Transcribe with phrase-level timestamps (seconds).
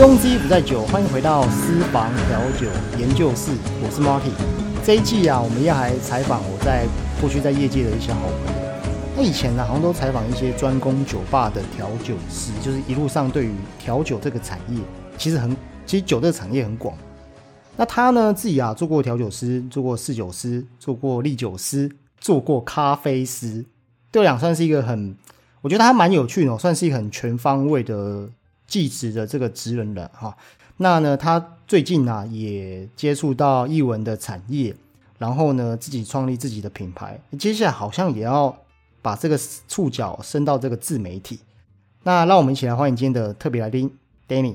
[0.00, 2.66] 中之一不在酒，欢迎回到私房调酒
[2.98, 3.52] 研究室，
[3.82, 4.32] 我是 Marty。
[4.82, 6.86] 这一季啊，我们要来采访我在
[7.20, 8.82] 过去在业界的一些好朋友。
[9.14, 14.78] 那以前呢，好像都采访一些专攻酒吧的调酒师，就是一路上对于调酒这个产业，
[15.18, 15.54] 其实很，
[15.84, 16.96] 其实酒这个产业很广。
[17.76, 23.66] 那他呢，自己啊做过调酒师，做过侍酒师，做过利酒师，做过咖啡师，
[24.10, 25.14] 对我讲算是一个很，
[25.60, 28.30] 我觉得他蛮有趣的，算是一个很全方位的
[28.70, 30.34] 技职的这个职人了哈。
[30.78, 34.74] 那呢，他最近呢也接触到译文的产业，
[35.18, 38.56] 然后呢自己创立自己的品牌，接下来好像也要
[39.02, 39.38] 把这个
[39.68, 41.40] 触角伸到这个自媒体。
[42.02, 43.94] 那让我们一起来欢迎今天的特别来宾
[44.26, 44.54] Danny。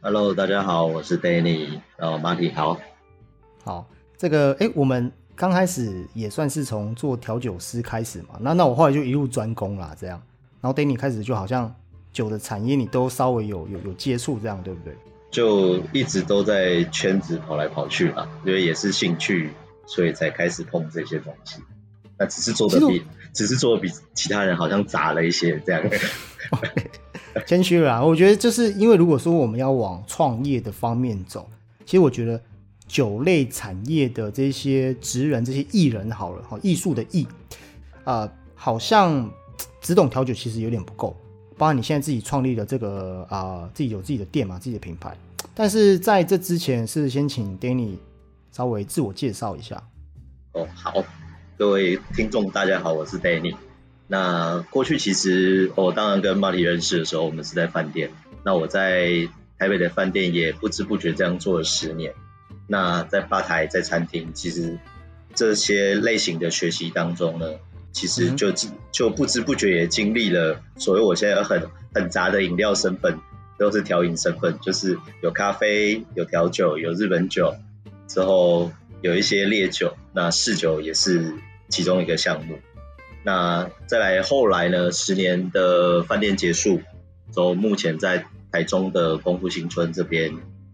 [0.00, 2.76] Hello，大家好，我是 Danny，然后 Marty 好。
[3.62, 3.86] 好，
[4.16, 10.20] 这个哎，我们刚开始也算是从做调酒师开始嘛，那那我后来就一路专攻啦，这样。
[10.60, 11.72] 然后 Danny 开始就好像
[12.12, 14.94] 酒的产业你都稍微有有有接触，这样对不对？
[15.30, 19.50] 就一直都在圈子跑来跑去啦，因为也是兴趣，
[19.86, 21.60] 所以才开始碰这些东西。
[22.18, 23.02] 那只是做的比，
[23.32, 25.82] 只是做的比其他人好像杂了一些这样。
[27.46, 31.48] 谦虚了啦，我觉得就是因为如果说我们要往创业的方面走，
[31.86, 32.42] 其实我觉得
[32.88, 37.24] 酒类产业的这些职人、这些艺人好了哈，艺术的艺，
[38.02, 39.30] 啊，好像
[39.80, 41.16] 只懂调酒其实有点不够。
[41.60, 45.14] 包括你现在自己创立的这个啊、自己有自己的店嘛，自己的品牌。
[45.54, 47.96] 但是在这之前，是先请 Danny
[48.50, 49.76] 稍微自我介绍一下。
[50.52, 51.04] 哦，好，
[51.58, 53.54] 各位听众大家好，我是 Danny。
[54.06, 58.10] 那过去其实我、哦、当然跟 Marty 认识的时候，我们是在饭店。
[58.42, 62.14] 那我在台北的饭店也不知不觉这样做了十年。
[62.66, 64.78] 那在吧台、在餐厅，其实
[65.34, 67.46] 这些类型的学习当中呢，
[67.92, 68.52] 其实就
[68.92, 73.18] 就不知不觉也经历了所谓我现在很很杂的饮料身份，
[73.58, 77.54] 都是调饮身份，就是有咖啡、有调酒、有日本酒，
[78.06, 78.70] 之后
[79.02, 81.34] 有一些烈酒，那侍酒也是
[81.68, 82.58] 其中一个项目。
[83.22, 86.80] 那再来后来呢，十年的饭店结束，
[87.32, 90.32] 之后目前在台中的功夫新村这边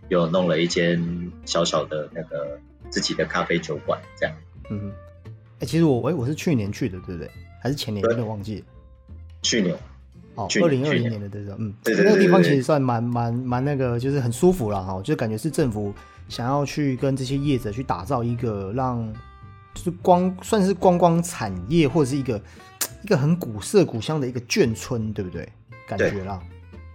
[0.08, 4.36] 有弄了一间小小的那个自己的咖啡酒馆，这样。
[4.70, 4.92] 嗯，
[5.60, 7.30] 哎、其实我哎、我是去年去的，对不对？
[7.62, 8.02] 还是前年？
[8.02, 8.64] 有点忘记了。
[9.42, 9.76] 去年
[10.34, 15.94] 哦，去二零二零年的对对，嗯，那个地方其实算蛮蛮蛮那个，就是很舒服了哈，就感觉是政府
[16.28, 19.12] 想要去跟这些业者去打造一个让，
[19.74, 22.40] 就是光算是观光产业或者是一个
[23.02, 25.48] 一个很古色古香的一个眷村，对不对？
[25.88, 26.42] 感觉啦，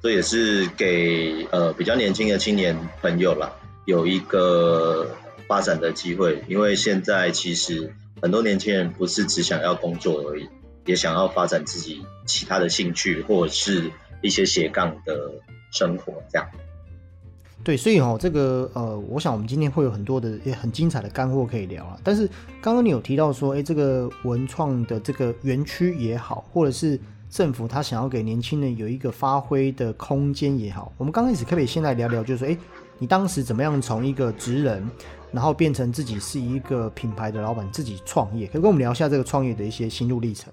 [0.03, 3.49] 这也是给呃比较年轻的青年朋友啦，
[3.85, 5.09] 有一个
[5.47, 6.43] 发展的机会。
[6.47, 10.47] 因为现在其实很多年轻人不是只想要工作而已，
[10.85, 15.31] 也想要发展自己其他的兴趣，或者是一些斜杠的
[15.71, 16.47] 生活这样。
[17.63, 21.95] 对，所以哦，这个呃，我想我们今天会有很多的也很精彩的干货可以聊啊。
[22.03, 22.27] 但是
[22.59, 26.99] 刚刚你有提到说，哎，这个文创的这个园区也好，或者是
[27.29, 32.57] 政府他想要给年轻人有一个发挥的空间也好，我们刚开始可不可以先来聊聊，就是说，哎，
[32.97, 34.89] 你当时怎么样从一个职人，
[35.31, 40.51] 然后变成自己是一个品牌的老板，自己创业，可以跟我们聊一下这个创业的一些心路历程？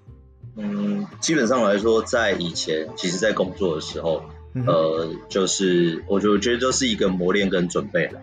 [0.57, 4.23] 嗯，基本上来说，在以前，其实在工作的时候，
[4.55, 8.21] 嗯呃，就是我觉我觉得都是一个磨练跟准备了，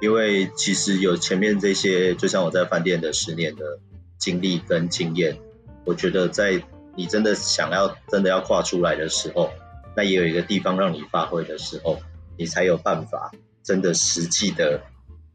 [0.00, 3.78] 因为其实有前面这些，就像我在饭店的十年的
[4.18, 5.36] 经历跟经验，
[5.84, 6.60] 我觉得在
[6.96, 9.50] 你真的想要真的要跨出来的时候，
[9.96, 11.98] 那也有一个地方让你发挥的时候，
[12.36, 13.30] 你才有办法
[13.62, 14.80] 真的实际的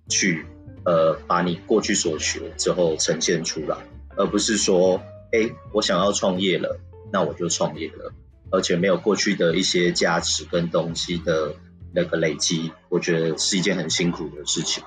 [0.10, 0.46] 去
[0.84, 3.78] 呃把你过去所学之后呈现出来，
[4.16, 5.02] 而不是说，
[5.32, 6.80] 哎，我想要创业了，
[7.12, 8.12] 那我就创业了。
[8.54, 11.56] 而且没有过去的一些价值跟东西的
[11.94, 14.84] 那个累积，我觉得是一件很辛苦的事情。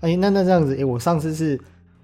[0.00, 1.56] 哎，那那这样子，哎，我上次是，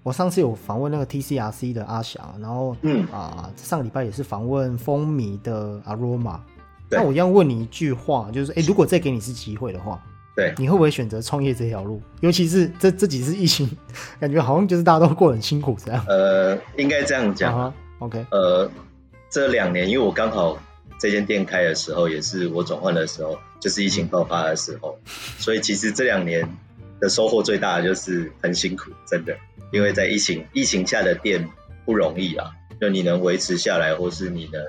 [0.04, 6.38] 我上次有访问那个 TCRC 的阿翔，然后嗯啊、上个礼拜也是访问风靡的 Aroma。
[6.88, 10.00] 那我一样问你一句话，就是，哎，如果再给你一次机会的话，
[10.34, 12.00] 对，你会不会选择创业这条路？
[12.20, 13.68] 尤其是这这几次疫情，
[14.18, 16.04] 感觉好像就是大家都过得很辛苦这样。
[16.08, 17.72] 呃，应该这样讲。
[17.98, 18.70] ，OK，呃，
[19.30, 20.58] 这两年，因为我刚好
[20.98, 24.98] 这间店开的时候，也是我转换的时候，就是疫情爆发的时候，
[25.38, 26.48] 所以其实这两年
[26.98, 29.36] 的收获最大的就是很辛苦，真的，
[29.70, 31.46] 因为在疫情疫情下的店
[31.84, 32.50] 不容易啊，
[32.80, 34.62] 就你能维持下来，或是你能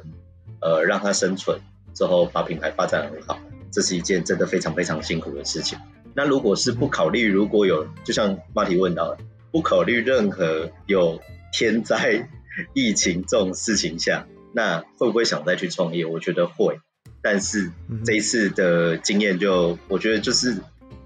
[0.60, 1.58] 呃让它生存
[1.94, 3.40] 之后，把品牌发展很好，
[3.74, 5.78] 这是一件真的非常非常辛苦的事情。
[6.14, 9.18] 那如果是不考虑，如果有就像马提问到的，
[9.52, 11.20] 不考虑任何有
[11.52, 12.30] 天灾、
[12.74, 16.06] 疫情这种事情下，那会不会想再去创业？
[16.06, 16.80] 我觉得会，
[17.24, 17.72] 但是
[18.06, 20.56] 这一次的经验就我觉得就是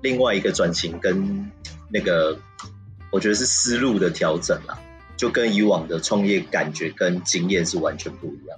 [0.02, 1.50] 另外一个转型跟
[1.90, 2.38] 那个
[3.10, 4.78] 我觉得是思路的调整啦，
[5.16, 8.58] 就跟以往的创业感觉跟经验是完全不一样。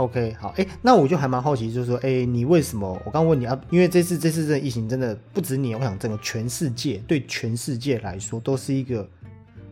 [0.00, 3.00] OK，好，哎，那我就还蛮好奇，就是说，哎，你为什么？
[3.04, 9.06] 我刚问你啊，因为这次这次这疫情真的不止你，我想整个全世界对全世界来说都是一个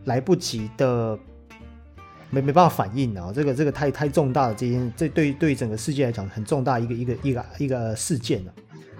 [0.05, 1.17] 来不及的，
[2.29, 8.53] 没没办法反应啊，这个这个太太重大的这件，这对对整个世界来讲很重大一个一个一个一个事件了。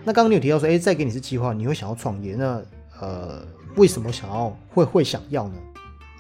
[0.04, 2.62] 那刚刚你有提到说，哎，再给你是计划，你会想要创业，那
[3.00, 3.46] 呃，
[3.76, 5.56] 为什么想要会会想要呢？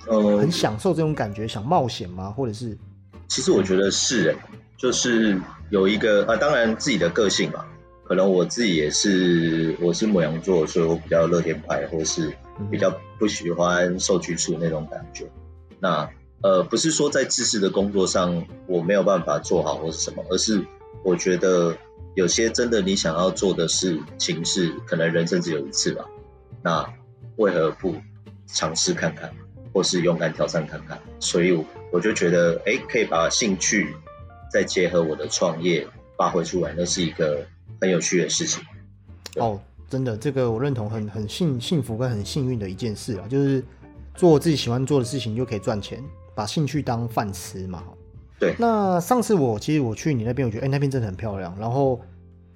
[0.07, 2.29] 呃，很享受这种感觉，想冒险吗？
[2.29, 2.77] 或者是？
[3.29, 4.35] 其实我觉得是哎。
[4.79, 5.37] 就是
[5.71, 7.65] 有一个啊，当然自己的个性嘛，
[8.05, 12.31] 可能我自己也是，我是母羊座，所以我比较乐天派，或是
[12.71, 15.29] 比较不喜欢受拘束那种感觉。
[15.81, 16.09] 那
[16.41, 20.63] 呃，不是说在知识的工作上我没有办法做好或是什么，而是
[21.03, 21.75] 我觉得
[22.15, 26.05] 有些真的你想要做的事情是可能人生只有一次吧，
[26.63, 26.89] 那
[27.35, 27.95] 为何不
[28.47, 29.29] 尝试看看，
[29.73, 30.97] 或是勇敢挑战看看？
[31.19, 31.65] 所以我
[31.97, 33.95] 就觉得，哎，可以把兴趣。
[34.51, 35.86] 再结合我的创业
[36.18, 37.45] 发挥出来，那是一个
[37.80, 38.63] 很有趣的事情。
[39.36, 43.63] 哦，真的，这个我认同，很很幸幸福跟很幸运的一件事啊，就是
[44.15, 46.03] 做自己喜欢做的事情就可以赚钱，
[46.33, 47.83] 把兴趣当饭吃嘛。
[48.39, 48.56] 对。
[48.57, 52.01] 那上次我其实我去你那边，我觉得哎那边真的很漂亮，然后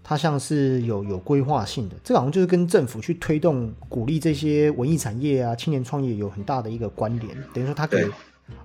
[0.03, 8.06] 它像是有有规划性的，这个好像就是跟政府去推动鼓励这些文艺产业啊、青年创业有很大的一个关联，等于说它可以。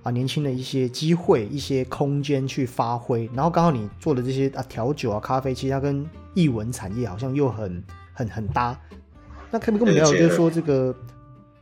[0.03, 7.83] 啊，年轻的一些机会、一些空间去发挥，然后刚好你做的这些啊调酒啊、咖啡，其实它跟艺文产业好像又很
[8.13, 8.79] 很很搭。
[9.51, 10.95] 那可不可以跟我们聊聊，就是说这个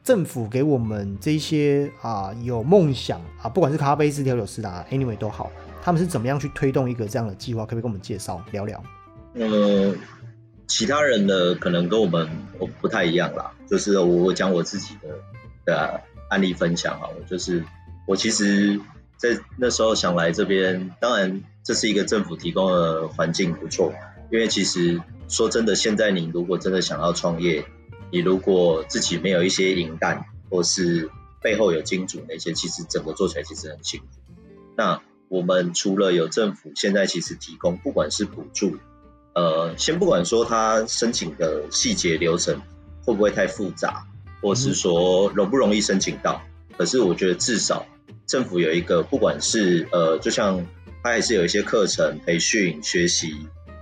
[0.04, 7.62] 政府给我们这些啊有梦想啊，不管是咖啡师、调酒师啊，anyway 都好，他们是怎么样去推动一个这样的计划？
[7.62, 8.84] 可不可以跟我们介绍聊聊？
[9.36, 9.96] 呃，
[10.68, 12.28] 其他人的可能跟我们
[12.60, 15.10] 我不太一样啦，就是我讲我自己的
[15.66, 17.64] 的案例分享啊，我就是。
[18.08, 18.80] 我其实，
[19.18, 23.94] 在那时候想来这边，当然这是一个政府提供的环境不错，
[24.32, 27.66] 因为其实说真的，现在你如果真的想要创业，
[28.10, 31.10] 你如果自己没有一些银弹，或是
[31.42, 34.06] 背后有金主那些，其实整个做起来其实很辛苦。
[34.78, 38.78] 那我们除了有政府现在其实提供，不管是补助，
[39.36, 42.62] 呃，先不管说他申请的细节流程
[43.04, 44.08] 会不会太复杂，
[44.42, 46.42] 或是说容不容易申请到，
[46.78, 47.86] 可是我觉得至少。
[48.26, 50.66] 政府有一个，不管是呃，就像
[51.04, 53.34] 它还是有一些课程培训、学习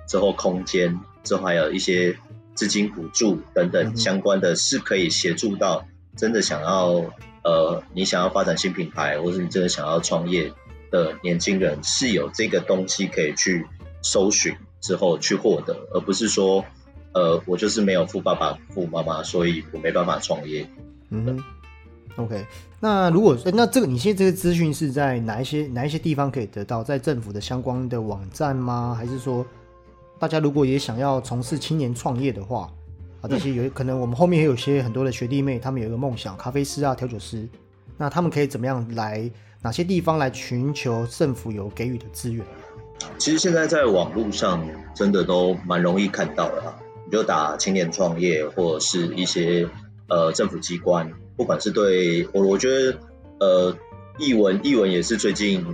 [0.07, 2.15] 之后空间，之后还有一些
[2.53, 5.85] 资金补助等等相关的，是可以协助到
[6.15, 7.11] 真的想要
[7.43, 10.51] 呃，你想要发展新品牌，或是你真的想要创业
[10.91, 13.65] 的年轻人，是有这个东西可以去
[14.01, 16.63] 搜寻之后去获得，而不是说
[17.13, 20.67] 呃，我就是没有富爸爸、富妈妈，所以我没办法创业。
[21.09, 21.43] 嗯。
[22.17, 22.45] OK，
[22.79, 26.81] 那如果那这个你现在这个资讯是在哪一些哪一些地方可以得到？
[26.81, 28.95] 在政府的相关的网站吗？
[28.97, 29.45] 还是说
[30.17, 32.71] 大家如果也想要从事青年创业的话，
[33.19, 37.45] 啊，这些有可能我们后面也有些很多的学弟妹，他们有一个梦想，咖啡师啊、调酒师，
[37.97, 39.29] 那他们可以怎么样来
[39.61, 42.45] 哪些地方来寻求政府有给予的资源？
[43.17, 46.73] 其实现在在网络上真的都蛮容易看到的，
[47.05, 49.67] 你就打青年创业或者是一些
[50.07, 51.11] 呃政府机关。
[51.37, 52.97] 不管是对我，我觉得，
[53.39, 53.77] 呃，
[54.17, 55.65] 译文译文也是最近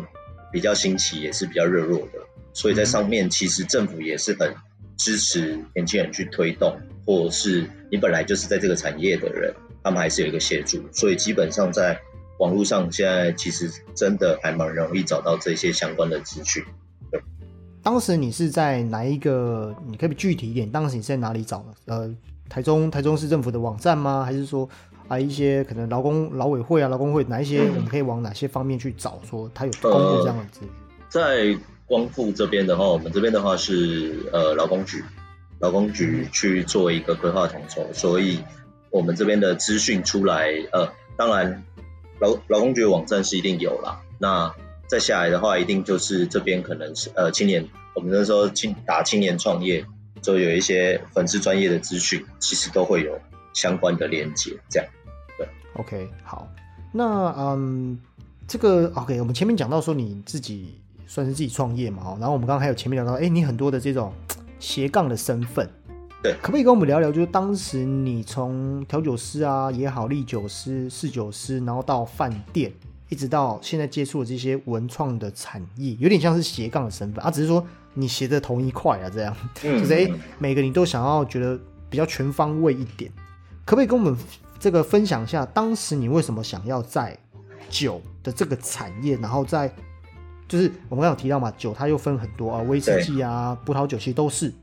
[0.51, 2.19] 比较兴起，也是比较热络的，
[2.53, 4.53] 所以在上面其实政府也是很
[4.97, 6.75] 支持年轻人去推动，
[7.05, 9.53] 或是你本来就是在这个产业的人，
[9.83, 11.99] 他们还是有一个协助，所以基本上在
[12.39, 16.63] 网络上现在其实真的还蛮容易找到这些相关的资讯。
[17.11, 17.21] 对，
[17.83, 19.75] 当时你是在哪一个？
[19.87, 21.93] 你可以具体一点，当时你是在哪里找的？
[21.93, 22.15] 呃，
[22.49, 24.25] 台中台中市政府的网站吗？
[24.25, 24.67] 还是说？
[25.11, 29.19] 还一些可能劳工劳委会啊，劳工会哪一些，我们可以往哪些方面去找？
[29.29, 30.69] 说他有公布这样的资讯。
[31.09, 31.53] 在
[31.85, 35.03] 光复这边的话，我们这边的话是呃劳工局，
[35.59, 38.39] 劳工局去做一个规划统筹，所以
[38.89, 40.87] 我们这边的资讯出来，呃，
[41.17, 41.61] 当然
[42.21, 43.99] 劳劳工局网站是一定有啦。
[44.17, 44.55] 那
[44.87, 49.85] 再下来的话，一定就是这边可能是呃青年，我们那时候青打青年创业，
[50.21, 53.19] 就有一些粉丝专业的资讯，其实都会有
[53.53, 54.89] 相关的连接，这样。
[55.75, 56.47] OK，好，
[56.91, 57.97] 那嗯，
[58.47, 60.75] 这个 OK，我们前面讲到说你自己
[61.07, 64.13] 算是自己创业嘛，然后我们刚刚还有前面聊到，哎，你很多的这种
[64.59, 65.69] 斜杠的身份，
[66.21, 67.11] 对，可不可以跟我们聊聊？
[67.11, 72.71] 就是当时你从调酒师啊也好，立酒师、侍酒师，然后到饭店，
[73.07, 81.57] 一直到现在接触的这些文创的产业，有点像是斜杠的身份啊，只是说你斜的同一块啊，这样就是哎，每个你都想要觉得
[81.89, 83.11] 比较全方位一点，
[83.65, 84.15] 可不可以跟我们
[84.61, 87.17] 这个分享一下，当时你为什么想要在
[87.67, 89.67] 酒的这个产业，然后在
[90.47, 94.53] 就是我们刚刚有提到嘛，酒它又分很多啊，威士忌啊、葡萄酒其实都是，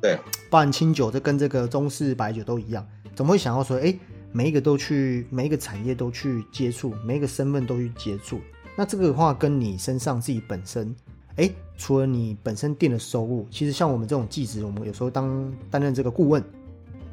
[0.00, 0.16] 对，
[0.48, 3.92] 包含清酒，这跟这个中式白酒都一样，怎么会想要说哎？
[4.32, 8.40] 每一个都去，每一个产业都去接触，每一个身份都去接触。
[8.76, 10.94] 那这个的话，跟你身上自己本身，
[11.34, 16.40] 哎，除了你本身店的收入，其实像我们这种技职，我们有时候当担任这个顾问，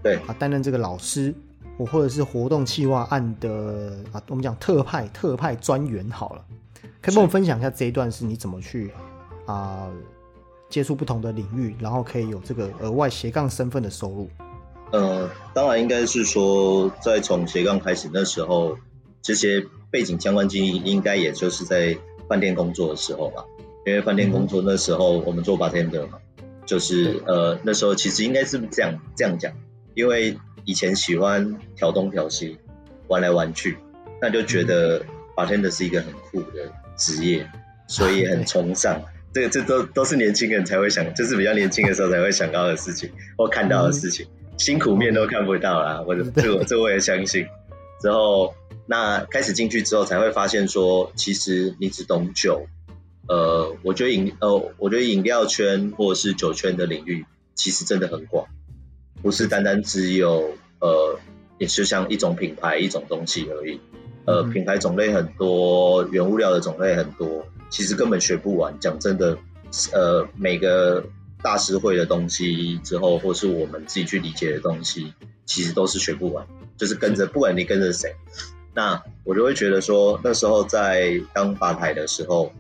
[0.03, 1.34] 对啊，担任这个老师，
[1.77, 6.43] 我或者是活动企划案的啊，我们讲特派特派专员好了，
[7.01, 8.91] 可以跟我分享一下这一段是你怎么去
[9.46, 9.88] 啊
[10.69, 14.27] 接触不同的领域，然后可以有这个额外斜杠身份的收入。
[14.91, 18.77] 呃，当然应该是说，在从斜杠开始那时候，
[19.22, 21.96] 这些背景相关经历应该也就是在
[22.27, 23.43] 饭店工作的时候吧。
[23.86, 26.17] 因为饭店工作那时候我们做 bartender 嘛，
[26.65, 29.53] 就是呃那时候其实应该是这样这样讲，
[29.93, 30.38] 因为
[30.68, 32.58] 以前喜欢调东调西，
[33.08, 33.78] 玩来玩去，
[34.22, 35.02] 那就觉得
[35.34, 37.50] bartender 是一个很酷的职业，
[37.88, 39.02] 所以很 崇尚。
[39.34, 44.28] 这个这都都是年轻人才会想，就是比较年轻的时候才会想到的事情或看到的事情。
[44.58, 47.48] 辛苦面都看不到啦，我这我这我也相信。
[48.02, 48.54] 之后
[48.88, 52.68] 那开始进去之后，才会发现说，其实你只懂酒，
[53.30, 58.48] 呃，我觉得饮呃，我觉得饮料圈或者是酒圈的领域，其实真的很广，
[59.22, 61.20] 不是单单只有呃，
[61.58, 63.80] 也就像一种品牌一种东西而已。
[64.26, 68.78] 呃，品牌种类很多，原物料的种类很多，其实根本学不完。
[68.80, 69.38] 讲真的，
[69.94, 71.04] 呃，每个。
[71.44, 75.14] 大师会的东西之后，或是我们自己去理解的东西，
[75.46, 76.46] 其实都是学不完。
[76.78, 78.16] 就是跟着，不管你跟着谁，
[78.74, 82.52] 那我就会觉得说，那时候在当吧台的时候，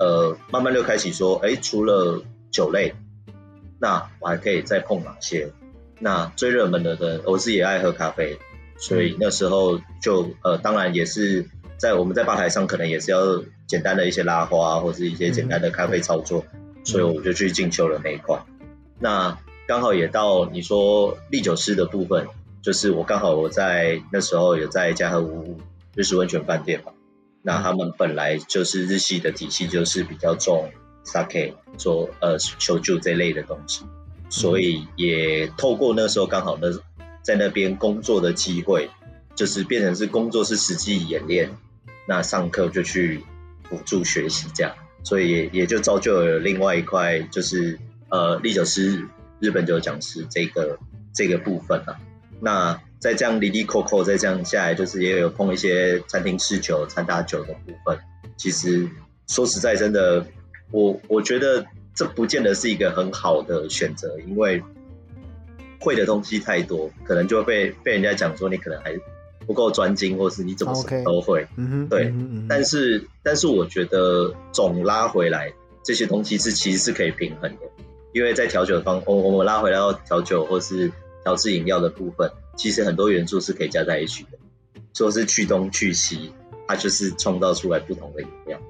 [0.00, 2.20] 呃，慢慢就开始说，哎，除了
[2.50, 2.92] 酒类，
[3.78, 5.48] 那我还可以再碰哪些？
[5.98, 8.38] 那最热门的的，我自己也爱喝咖啡，
[8.78, 16.44] 所以那时候就呃，当然也是在我们在吧台上，可能也是要简单的一些拉花，或是一些简单的咖啡操作。
[16.84, 18.44] 所以我就去进修了那一块，
[19.00, 19.36] 那
[19.66, 22.28] 刚好也到你说历酒师的部分，
[22.62, 25.58] 就是我刚好我在那时候有在嘉禾屋
[25.96, 26.92] 日式温泉饭店嘛，
[27.42, 30.70] 那他们本来就是日系的体系，就是比较重
[31.04, 33.84] sake 做呃求救这类的东西，
[34.28, 36.68] 所以也透过那时候刚好那
[37.22, 38.90] 在那边工作的机会，
[39.34, 41.50] 就是变成是工作是实际演练，
[42.06, 43.22] 那上课就去
[43.68, 44.74] 辅助学习这样。
[45.02, 47.78] 所以也也就造就了另外一块，就是
[48.08, 49.06] 呃，历酒师、
[49.38, 50.78] 日本酒讲师这个
[51.14, 51.96] 这个部分啊。
[52.40, 57.96] 那在这样离离扣扣，再这样下来，就是也有碰一些餐厅吃酒、餐打酒的部分。
[58.36, 58.88] 其实
[59.28, 60.26] 说实在，真的，
[60.72, 61.64] 我我觉得
[61.96, 64.62] 这不见得是一个很好的选择，因为
[65.80, 68.96] 会的东西太多，可能就会被被人家讲说你可能还。
[69.46, 71.46] 不够专精，或是你怎么什么都会，
[71.88, 72.12] 对。
[72.48, 77.60] 但是，但是我觉得总拉回来这些东西是其实是可以平衡的，
[78.12, 80.90] 因为在调酒方，我我们拉回来到调酒或是
[81.22, 84.38] 调制饮料的部分，其实很多元素是可以加在一起的，
[84.94, 86.32] 说是去东去西，
[86.66, 88.60] 它就是创造出来不同的饮料。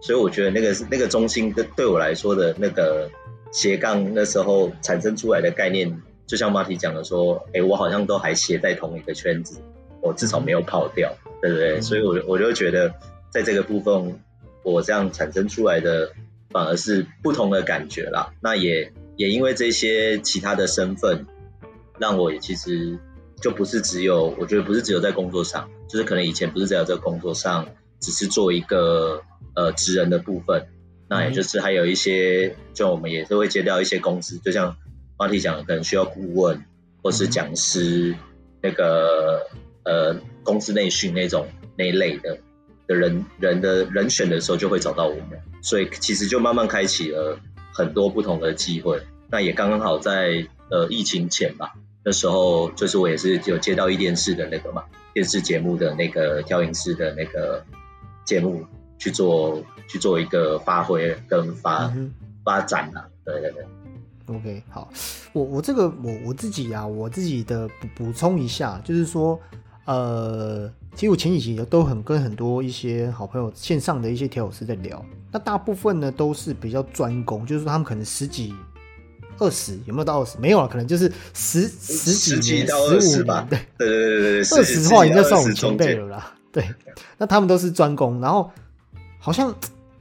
[0.00, 3.10] 所以我觉得那个是那个中心对对我来说的那个
[3.52, 9.58] 斜杠那时候产生出来的概念，就像马蹄讲的说，哎，我好像都还斜在同一个圈子。
[10.00, 11.12] 我至少没有跑掉，
[11.42, 11.80] 对不对？
[11.80, 12.94] 所以，我我就觉得，
[13.30, 14.16] 在这个部分，
[14.62, 16.12] 我这样产生出来的，
[16.50, 18.32] 反而是不同的感觉啦。
[18.40, 21.26] 那也也因为这些其他的身份，
[21.98, 22.96] 让我也其实
[23.42, 27.66] 就不是只有，我觉得不是只有在工作上，就是可能以前不是只有在工作上，
[28.00, 29.22] 只是做一个
[29.54, 30.66] 呃职人的部分。
[31.08, 34.76] 那也就是还有一些，就我们也是会接到一些公司，就像
[35.16, 36.64] 话题讲，可能需要顾问
[37.02, 38.14] 或是讲师
[38.62, 39.46] 那个。
[39.84, 42.36] 呃，公司内训那种那一类的
[42.86, 47.40] 的人人的人选的时候，就会找到我们，所以其实就慢慢开启了
[47.72, 49.00] 很多不同的机会。
[49.30, 51.72] 那也刚刚好在呃疫情前吧，
[52.04, 57.64] 那时候就是我也是有接到一电视的那个嘛电视节目的那个调音师的那个
[58.28, 58.64] 节目
[58.98, 61.92] 去做去做一个发挥跟发
[62.44, 63.64] 发展啊，对对对。
[64.26, 64.90] OK，好，
[65.32, 69.40] 我我这个我我自己啊，我自己的补补充一下，就是说。
[69.86, 78.52] 呃，其实我前几集都很跟很多一些好朋友线上的一些调酒师在聊，那大部分呢都是比较专攻，就是说他们可能十几、
[79.38, 80.36] 二十，有没有到二十？
[80.36, 82.66] 没有啊，可能就是十十几年、
[83.00, 86.34] 十五吧，对对对对对二十的话应该算我们前辈了啦。
[86.50, 86.68] 对，
[87.16, 88.50] 那他们都是专攻，然后
[89.18, 89.54] 好像，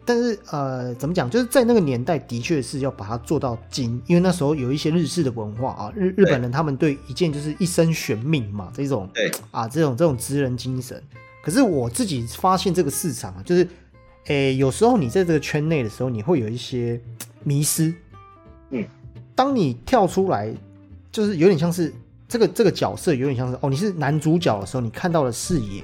[0.06, 1.30] 但是呃，怎么讲？
[1.30, 11.02] 就是在那个年代，的确是要把它做到精，因为那时候有一些日式的文化啊，日日本人他们对一件就是一生悬命嘛，这种对啊，这种这种职人精神。
[11.44, 13.68] 可是我自己发现这个市场啊，就是，
[14.26, 17.00] 诶，有时候你在这个圈内的时候，你会有一些
[17.44, 17.94] 迷失。
[18.70, 18.86] 嗯，
[19.34, 20.54] 当你跳出来，
[21.12, 21.94] 就是有点像是
[22.28, 25.82] 这个这个角色，有点像是哦，你是男主角的时候，你看到了视野，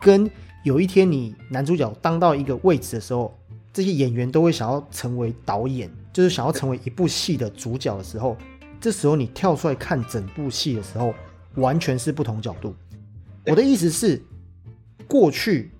[0.00, 0.28] 跟
[0.64, 3.32] 有一天你男主角当到一个位置的时候，
[3.72, 8.36] 这些演员都会想要成为导演，就是想要成为一部戏的主角的时候，
[8.80, 11.14] 这时候你跳出来看整部戏的时候，
[11.54, 12.74] 完全是不同角度。
[13.46, 14.20] 我的意思是，
[15.06, 15.70] 过去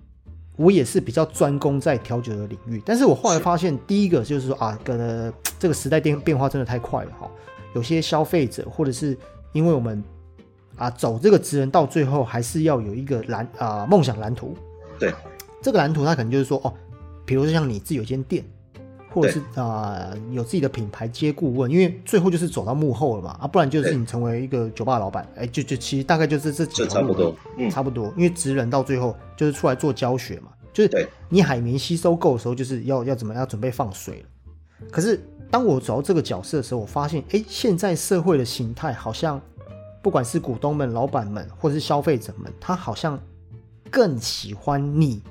[0.55, 7.29] 我也是比较专攻在调酒的领域，但是我后来发现，第一个就是说啊，个这个时代变变化真的太快了哈，
[7.75, 9.17] 有些消费者或者是
[9.53, 10.03] 因为我们
[10.75, 14.55] 啊走这个职人到最后还是要有一个蓝啊梦想蓝图，
[14.99, 15.13] 对，
[15.61, 16.73] 这个蓝图它可能就是说哦，
[17.25, 18.43] 比如说像你自己有间店。
[19.13, 34.87] 或者是啊、有自己的品牌接顾问，因为最后就是走到幕后了嘛，啊，不然就是你成为一个酒吧老板，哎，就就其实大概就是这几就差不条路嗯，差不多，因为职人到最后就是出来做教学嘛，就是对你海绵吸收够的时候，就是要要怎么样准备放水了。
[34.89, 39.41] 可是当我走到这个角色的时候，我发现，哎，现在社会的形态好像，
[40.01, 43.19] 不管是股东们、老板们，或者是消费者们，他好像
[43.89, 45.21] 更喜欢你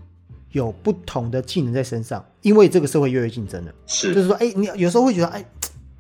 [0.53, 3.73] 有不同的技能在身上，因为这个社会越来越竞争了。
[3.87, 5.45] 是就是是说，哎、你有时候会觉得，哎，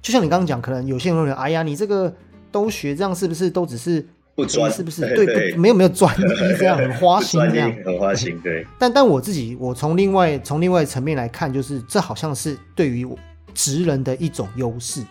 [0.00, 2.15] 就像你刚刚讲，可能有些人会觉得，哎呀，你这个
[2.53, 6.23] 都学这样，是不是都只是不专哎是不是对没有没有专一
[6.57, 7.73] 这样很花心 这样？
[7.85, 13.19] 很花心，对，但但我自己，我从另外从另外层面来看，就是这好像是对于我
[13.53, 15.03] 职人的一种优势。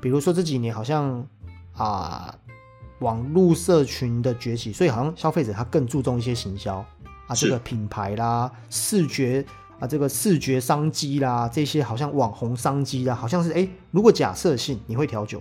[0.00, 1.26] 比如说这几年好像
[1.72, 2.34] 啊、
[3.04, 6.76] 网络社群的崛起，所以好像消费者他更注重一些行销
[7.26, 9.44] 啊，这个品牌啦、视觉
[9.78, 15.38] 啊、这个视觉商机啦，这些好像网红商机啦，好像是哎，如果假设性你会调酒，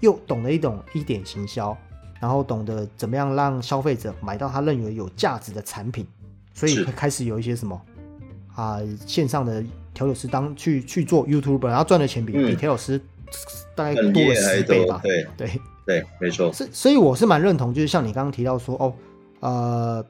[0.00, 1.76] 又懂得一懂一点行销，
[2.18, 6.04] 然后懂得怎么样让消费者买到他认为有价值的产品，
[6.52, 6.84] 所以是。
[6.86, 7.80] 开始有一些什么
[8.56, 9.62] 啊线上的
[9.94, 12.46] 调酒师当去去做 YouTuber，然后赚的钱比、嗯。
[12.46, 13.00] 比调酒师
[13.76, 15.00] 大概多了十倍吧？
[15.02, 15.26] 对。
[15.36, 18.94] 对，对，没错，是所以我是蛮认同，就是像你刚刚提到说哦，
[19.40, 20.04] 呃，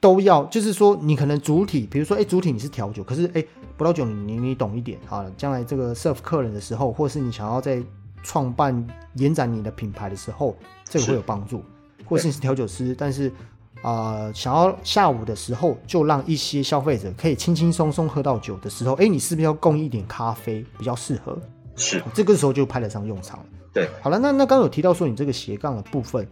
[0.00, 3.44] 都要就是说你可能主体，比如说哎主体你是调酒，可是哎
[3.76, 7.82] 葡萄酒你你你懂一点啊，将来这个 serve 客人的时候，或是你想要在
[8.22, 11.62] 创办延展你的品牌的时候，这个会有帮助，
[12.04, 13.32] 或是你是调酒师，但是。
[13.80, 21.36] 啊、想要下午的时候就让一些消费者可以轻轻松松喝到酒的时候，哎，你是不是要供一点咖啡比较适合？
[21.74, 23.46] 是，这个时候就派得上用场了。
[23.72, 26.26] 对，好了，那那刚刚有提到说你这个斜杠的部分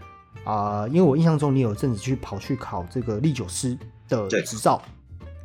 [0.45, 3.77] 啊、因为我印象中你有阵子去跑去考这个历酒师
[4.09, 4.81] 的执照，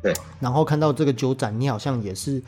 [0.02, 2.42] 对，然后看到这个酒展，你好像也是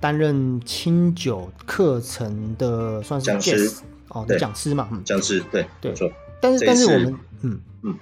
[0.00, 3.72] 担任清酒课程的算是讲师。
[4.08, 5.92] 哦讲师嘛，嗯，讲师，对，对。
[6.40, 7.60] 但是但是我们嗯。
[7.82, 7.94] 嗯，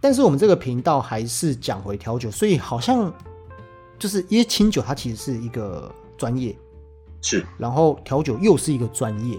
[0.00, 3.12] 但是我们这个频道还是讲回调酒，所以好像
[3.98, 6.56] 就是因为清酒它其实是一个专业，
[7.20, 9.38] 是，然后调酒又是一个专业。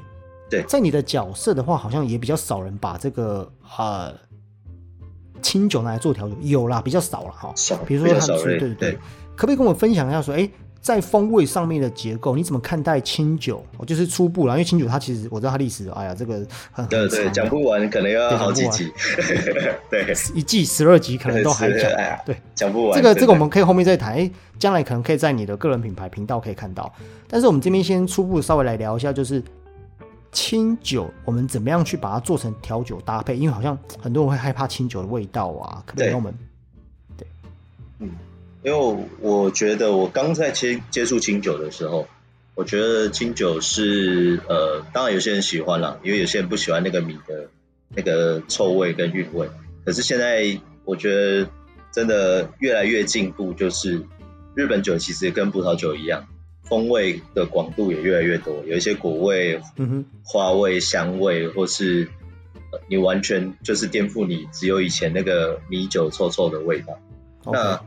[0.54, 4.14] 对在你的角色的话，好像也比较少人把这个呃
[5.42, 7.52] 清酒拿来做调酒，有啦，比较少了哈。
[7.56, 8.92] 少，比如说他对对对对，，
[9.36, 13.66] 可不可以跟我分享一下说，哎，在风味上面的结构，你怎么看待清酒？
[13.78, 18.92] 哦，就是初步啦，因为清酒它其实我知道它历史，哎呀，这个很对对，讲不完，可能要好几集，
[19.90, 21.90] 对，一季十二集可能都还讲。
[22.26, 22.96] 对，讲不完。
[22.96, 26.92] 这个这个我们可以后面再谈，哎，将来可能可以在你的个人品牌频道可以看到。
[27.28, 29.42] 但是我们这边先初步稍微来聊一下，就是
[30.34, 33.38] 清酒，我们怎么样去把它做成调酒搭配？
[33.38, 36.34] 因为好像很多人会害怕清酒的味道啊，可不可以对跟我们？
[38.64, 42.08] 因为我觉得我刚在接接触清酒的时候，
[42.56, 47.50] 我觉得清酒是呃，当然有些人喜欢啦，因为有些人不喜欢那个米的
[47.90, 49.50] 那个臭味跟韵味。
[49.84, 51.50] 可是现在我觉得
[51.92, 54.02] 真的越来越进步，就是
[54.56, 56.26] 日本酒其实跟葡萄酒一样，
[56.74, 62.10] 风味的广度也越来越多，有一些果味、嗯，花味、香味，或是
[62.72, 66.98] 呃你完全就是颠覆你只有以前那个米酒臭臭的味道。
[67.46, 67.80] 那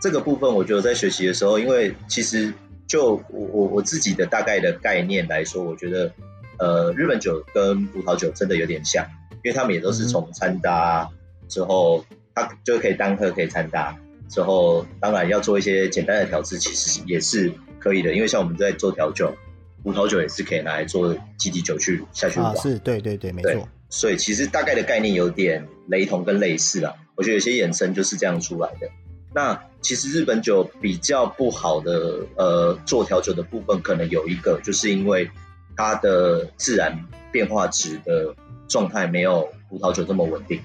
[0.00, 2.54] 这个部分，我觉得在学习的时候，因为其实
[2.86, 6.12] 就我我我自己的大概的概念来说，我觉得
[6.60, 9.04] 呃，日本酒跟葡萄酒真的有点像，
[9.42, 11.10] 因为他们也都是从掺搭
[11.48, 13.98] 之后，它就可以单喝，可以掺搭
[14.28, 19.34] 之后，当然要做一些简单的调制，其实也是可以的，因为像我们在做调酒，
[19.82, 23.68] 葡萄酒也是可以拿来做基底酒去下去啊，是对对对，没对错。
[23.90, 26.94] 所以其实大概的概念有点雷同跟类似啦。
[27.14, 28.88] 我觉得有些衍生就是这样出来的。
[29.32, 35.30] 那其实日本酒比较不好的呃做调酒的部分，可能有一个就是因为
[35.76, 38.34] 它的自然变化值的
[38.66, 40.60] 状态没有葡萄酒这么稳定。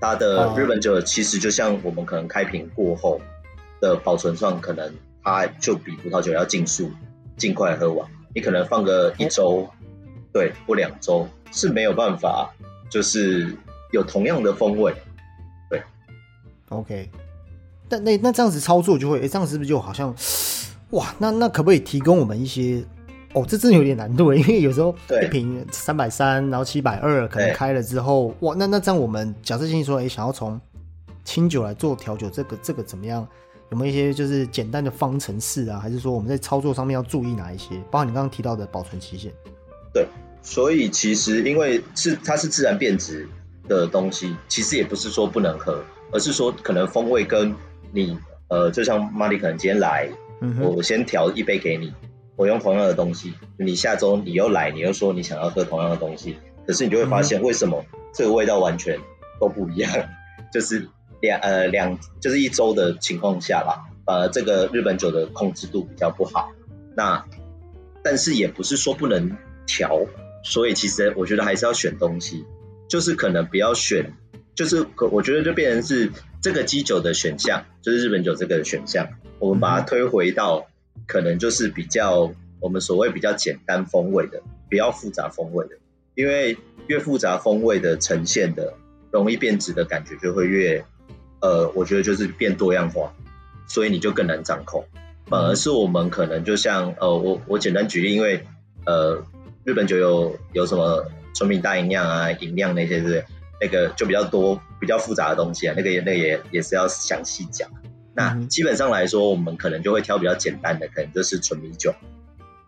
[0.00, 3.20] 它的日本酒其实就像我们可能开瓶过后
[3.80, 6.90] 的保存上，可能它就比葡萄酒要尽速
[7.36, 8.08] 尽快喝完。
[8.34, 9.68] 你可能放个一周，
[10.32, 12.54] 对，或两周是没有办法，
[12.90, 13.56] 就是
[13.92, 14.94] 有同样的风味。
[15.70, 15.82] 对
[16.68, 17.10] ，OK。
[17.88, 20.14] 但那那这样子操作就会，哎，这样是不是就好像，
[20.90, 22.84] 哇，那那可不可以提供我们一些？
[23.36, 30.58] 哦，这真的有点难度，因为有时候一瓶三百三，然后七百二，可能开了之后，哇，那那这样我们假设性说，哎，想要从
[31.22, 33.28] 清酒来做调酒，这个这个怎么样？
[33.70, 35.78] 有没有一些就是简单的方程式啊？
[35.78, 37.76] 还是说我们在操作上面要注意哪一些？
[37.90, 39.30] 包括你刚刚提到的保存期限。
[39.92, 40.06] 对，
[40.40, 43.28] 所以其实因为是它是自然变质
[43.68, 47.54] 的东西，其实也不是说不能喝，而是说可能风味跟
[47.92, 48.16] 你
[48.48, 50.08] 呃，就像玛丽可能今天来，
[50.58, 51.92] 我先调一杯给你。
[52.36, 58.98] 我用同样的东西，你下周你又来，你又说你想要喝同样的东西，可是你就会发现为什么这个味道完全
[59.40, 59.90] 都不一样，
[60.52, 60.86] 就是
[61.22, 66.52] 两呃两就是一周的情况下吧，呃这个日本酒的控制度比较不好，
[66.94, 67.24] 那
[68.04, 69.34] 但是也不是说不能
[69.66, 70.06] 调，
[70.44, 72.44] 所以其实我觉得还是要选东西，
[72.86, 74.12] 就是可能不要选，
[74.54, 80.66] 就是可我觉得就变成是这个基酒的选项，就是日本酒这个选项，我们把它推回到。
[81.06, 85.76] 可能就是比较我们所谓比较简单风味的，比较复杂风味的，
[86.14, 86.56] 因为
[86.86, 88.74] 越复杂风味的呈现的
[89.10, 90.84] 容易变质的感觉就会越，
[91.40, 93.12] 呃，我觉得就是变多样化，
[93.68, 94.84] 所以你就更难掌控。
[95.26, 98.46] 反而是我们可能就像呃，我我简单举例，因为
[98.84, 99.20] 呃，
[99.64, 101.04] 日本酒有有什么
[101.34, 103.24] 纯米大吟酿啊、吟酿那些是
[103.60, 107.68] 那个就比较多比较复杂的东西啊，那个也那个也也是要详细讲。
[108.16, 111.94] 那基本上来说，我们可能就会挑比较简单的，可能就是纯米酒，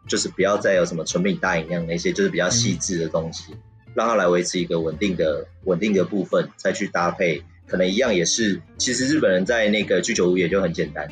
[0.06, 3.56] 就是不要再有什么纯米大饮料那些，就是比较细致的东西，
[3.94, 8.60] 让它来维持一个稳定的、稳定的部分，再去搭配，可能一样也是。
[8.76, 11.08] 其实日本人在那个居酒屋也就很简单，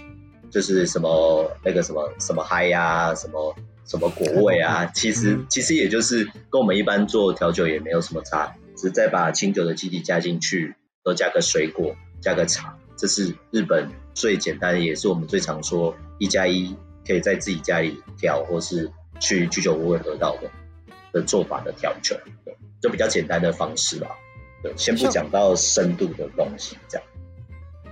[0.51, 12.77] 就是什么那个什么什么嗨呀，什么什么果味啊，其实其实也就是跟我们一般做调酒也没有什么差，只是再把清酒的基底加进去，多加个水果，加个茶。
[12.97, 16.75] 这是日本最简单，也是我们最常说一加一
[17.07, 20.51] 可以在自己家里调，或是去居酒屋会得到的
[21.13, 22.17] 的做法的调酒，
[22.81, 24.09] 就比较简单的方式吧。
[24.63, 27.07] 对，先不讲到深度的东西，这样。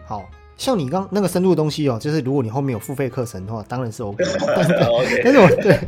[0.06, 4.24] 好像你刚那个深度的东西哦，就是如果你后面有付费课程的话，当然是 OK。
[4.24, 5.78] OK，但是我对。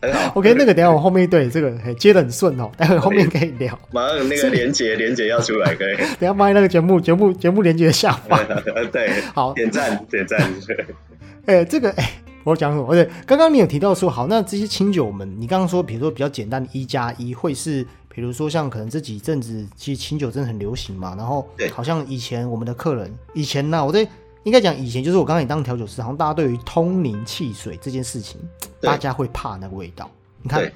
[0.00, 3.76] 很好，OK，那个等下我后面对这个接的很顺哦，待 会后面可以聊。
[3.90, 5.96] 马上那个连接连接要出来，可以。
[6.20, 8.38] 等下放在那个节目节目节目连接下方。
[8.92, 10.38] 对，好，点赞点赞。
[11.46, 12.12] 哎，这个哎，
[12.44, 12.94] 我讲什么？
[12.94, 24.06] 对，刚刚你有提到说，好，那这些清酒们，你刚刚说，比如说比较简单的一加一，会是比如说像可能这几阵子其实清酒真的很流行嘛，然后对，好像以前我们的客人，以前呢，我在
[24.44, 28.40] 应该讲以前就是我刚刚也当调酒师，好像大家对于通灵汽水这件事情。
[28.80, 30.08] 大家会怕那个味道。
[30.40, 30.70] 你看，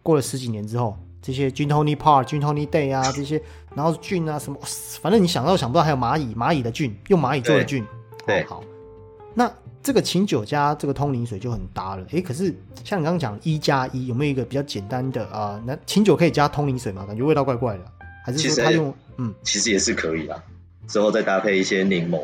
[0.00, 3.42] 过了十几年之后，这些 Gin Tony Park、Gin Tony Day 啊， 这些，
[3.74, 4.56] 然后菌啊什么，
[5.02, 7.84] 反正你想到想不到，还有蚂蚁，蚂蚁的菌，用蚂蚁做的菌。
[8.24, 8.62] 对，好。
[9.34, 9.52] 那
[9.82, 12.06] 这个琴酒加这个通灵水就很搭了。
[12.12, 12.54] 哎，可是
[12.84, 15.60] 像你刚刚讲一加一，有没有一个比较简单的啊？
[15.66, 17.04] 那清酒可以加通灵水吗？
[17.04, 17.84] 感觉味道怪怪的。
[18.24, 18.94] 还是说他用？
[19.16, 20.40] 嗯，其实也是可以啦。
[20.86, 22.20] 之后再搭配一些柠檬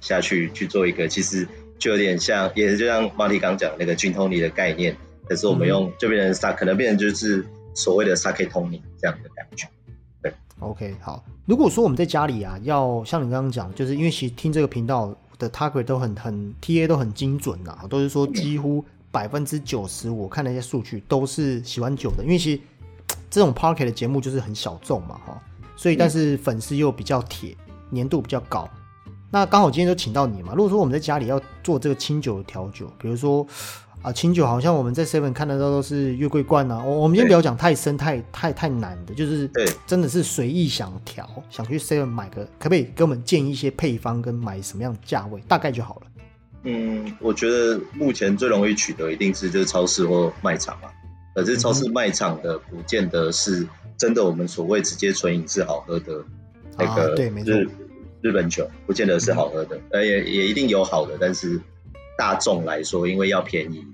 [0.00, 1.46] 下去去做一个，其实。
[1.78, 4.96] 就有点像，也是就像马蒂刚讲那个菌通尼的概念，
[5.28, 9.68] 可是我们用就变成沙，可能变成就是所谓的 sake 通尼这样的感觉。
[10.20, 11.24] 对，OK，好。
[11.46, 22.60] 如果说我们在家里啊，要像你刚刚讲，就是因为其实听这个频道的 target 都很很 TA 都很精准呐，都是说几乎百分之九十，我看了一些数据都是喜欢酒的，因为其实
[23.30, 25.40] 这种 Pocket 的节目就是很小众嘛，哈，
[25.76, 27.56] 所以但是粉丝又比较铁，
[27.94, 28.68] 粘度比较高。
[29.30, 30.54] 那刚好今天就请到你嘛。
[30.54, 33.46] 如果说我们在家里要做这个清酒的调酒，比如说
[34.00, 36.82] 啊，清酒好像我们在 Seven 看得到都是月桂冠啊。
[36.82, 46.02] 我我们先不要讲太深、太太太难的，就是对，真的是随意想调，想去 Seven 买个，可不可以给我们建议一些配方跟买什么样的价位，大概就好了。
[46.62, 50.90] 嗯，我觉得目前最容易取得一定是就是超市或卖场啊。
[51.34, 56.24] 可是超市卖场的不见得是真的，我们所谓直接纯饮是好喝的
[56.76, 57.52] 那个，对，没错。
[58.20, 61.60] 日本酒不见得是好喝的，呃，也也一定有好的，但是
[62.16, 63.86] 大众来说，因为要便宜，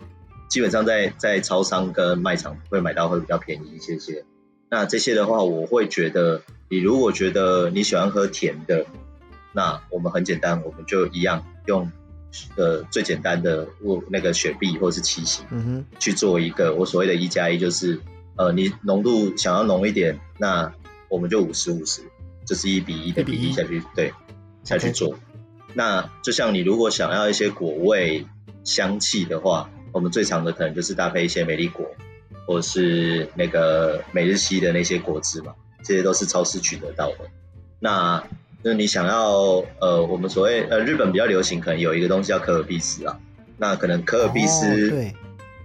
[0.49, 4.25] 基本上在在超商跟卖场会买到会比较便宜一些些。
[4.71, 8.87] 那这些的话，我会觉得，你如果觉得你喜欢喝甜的，
[9.53, 11.93] 那我们很简单，我们就一样用
[12.57, 18.01] 呃最简单的我那个雪碧或是七喜嗯哼，去做一个我所谓的一加一，就是
[18.37, 20.73] 呃你浓度想要浓一点，那
[21.09, 22.03] 我们就五十五十，
[22.47, 24.13] 就是一比一的比例下去对
[24.63, 25.15] 下去做。
[25.73, 28.27] 那就像你如果想要一些果味
[28.63, 31.87] 香气的话，我们最常的可能就是搭配一些美丽果，
[32.47, 37.19] 或是那个每日西的那些果汁嘛，这些都是超市取得到的。
[37.81, 38.25] 那
[38.63, 43.19] 那你想要呃，我们所谓呃日本比较流行，可能有一个东西叫可尔必斯啊，
[43.59, 45.15] 那可能可尔必哦斯对，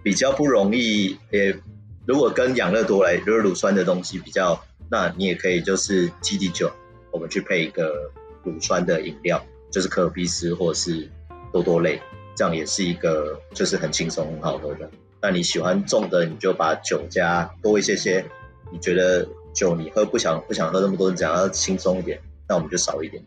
[0.03, 1.57] 比较不容易，也
[2.05, 6.71] 如果跟养乐多来就是乳酸的东西比较，那你也可以就是基底酒，
[7.11, 8.11] 我们去配一个
[8.43, 11.09] 乳酸的饮料，就是可尔必斯或者是
[11.51, 12.01] 多多类，
[12.35, 14.89] 这样也是一个就是很轻松很好喝的。
[15.21, 18.25] 那你喜欢重的，你就把酒加多一些些。
[18.71, 23.19] 你觉得酒你喝不想不想喝那么多，你想要轻松一点，那我们就少一点。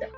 [0.00, 0.10] 这样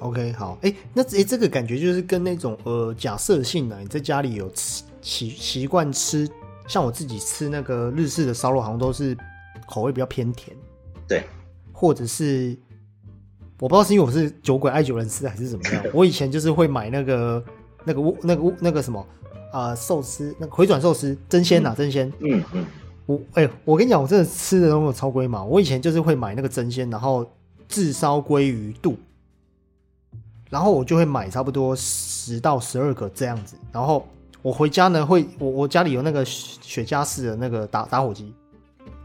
[0.00, 6.28] OK，好，哎、那哎、这个感觉就是跟那种呃，假设性的，你在家里有吃习习惯吃，
[6.68, 9.16] 像我自己吃那个日式的烧肉，好像都是
[9.66, 10.56] 口味比较偏甜，
[11.06, 11.24] 对，
[11.72, 12.56] 或者是
[13.58, 17.44] 我不知道是因为我是酒鬼爱酒人士还是怎么样， 我以前就是会买那个
[17.84, 19.06] 那个那个那个什么
[19.52, 22.66] 啊寿司，那个回转寿司真鲜呐、真鲜，嗯嗯，
[23.06, 25.44] 我哎、我跟你讲，我真的吃的东西超龟毛。
[25.44, 27.28] 我以前就是会买那个真鲜，然后
[27.68, 28.96] 炙烧鲑鱼肚，
[30.48, 33.56] 然后我就会买差不多十到十二个这样子。
[33.72, 34.06] 然后
[34.42, 38.32] 我回家呢，会我我家里有那个雪雪茄式的那个打打火机，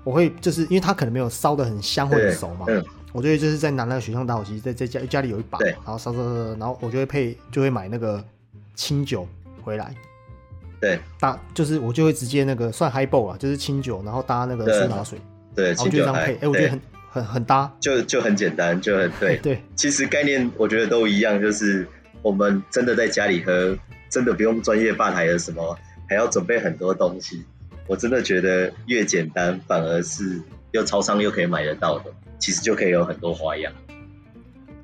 [0.06, 8.24] 我会就是因为它可能没有烧的很香或者熟嘛，嗯我就会就是在拿那个雪上打火机，在在家家里有一把，对然后烧烧烧，然后我就会配就会买那个
[8.76, 9.28] 清酒
[9.64, 9.94] 回来。
[10.82, 15.18] 对搭就是我就会直接那个算 high ball 啊，就是清酒，然后搭那个苏打水，
[15.56, 17.74] 对，然后就这样配，哎、我觉得很很很搭。
[17.80, 19.38] 就就很简单，就很对。
[19.42, 21.88] 对，其实概念我觉得都一样，就是
[22.22, 23.76] 我们真的在家里喝，
[24.10, 25.76] 真的不用专业吧台的什么，
[26.10, 27.46] 还要准备很多东西。
[27.88, 32.06] 我真的觉得越简单，反而是又超商又可以买得到的，
[32.40, 33.72] 其实就可以有很多花样。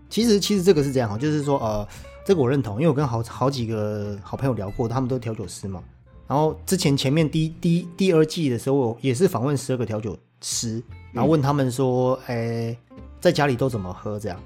[0.09, 1.87] 其实其实这个是这样哈，就是说呃，
[2.25, 5.81] 这个我认同，因为我跟好好几个好朋友聊过，他们都调酒师嘛。
[6.27, 12.77] 然后之前前面第第第二季的时候，我也是访问十二个调酒师，然后问他们说，哎、
[13.19, 14.39] 在家里都怎么喝这样。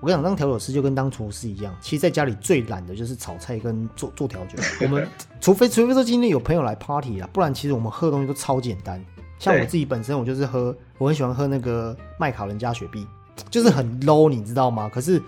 [0.00, 4.58] 我跟你讲，当调酒师就跟当厨师一样，其实在家里最懒的就是炒菜跟做做调酒。
[4.82, 5.06] 我们
[5.40, 9.02] 除非除非说今天有朋友来 party 啦，不然其实我们喝的东西都超简单。
[9.38, 13.06] 像我自己本身，我就是喝，我很喜欢喝那个麦卡伦加雪碧，
[13.50, 14.90] 就是很 low，你知道吗？
[14.90, 15.20] 可是，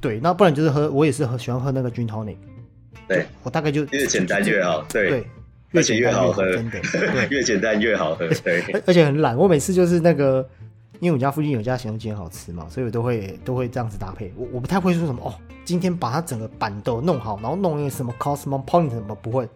[0.00, 2.36] 对，那不然就是喝，我也是很喜欢喝那个 gin tonic，
[3.06, 5.26] 对，我大概就越简单越好，对，对，
[5.70, 10.44] 越简单，越好喝，真的，对， 越简单越好喝，对，而 而且很懒，我每次就是那个，
[11.00, 14.32] 因为我家附近有家咸肉鸡很好吃嘛，所以我都会都会这样子搭配。
[14.36, 15.34] 我我不太会说什么哦，
[15.64, 19.48] 今天把它整个板豆弄好，然后弄一个什么 cosmopolitan 什么不会。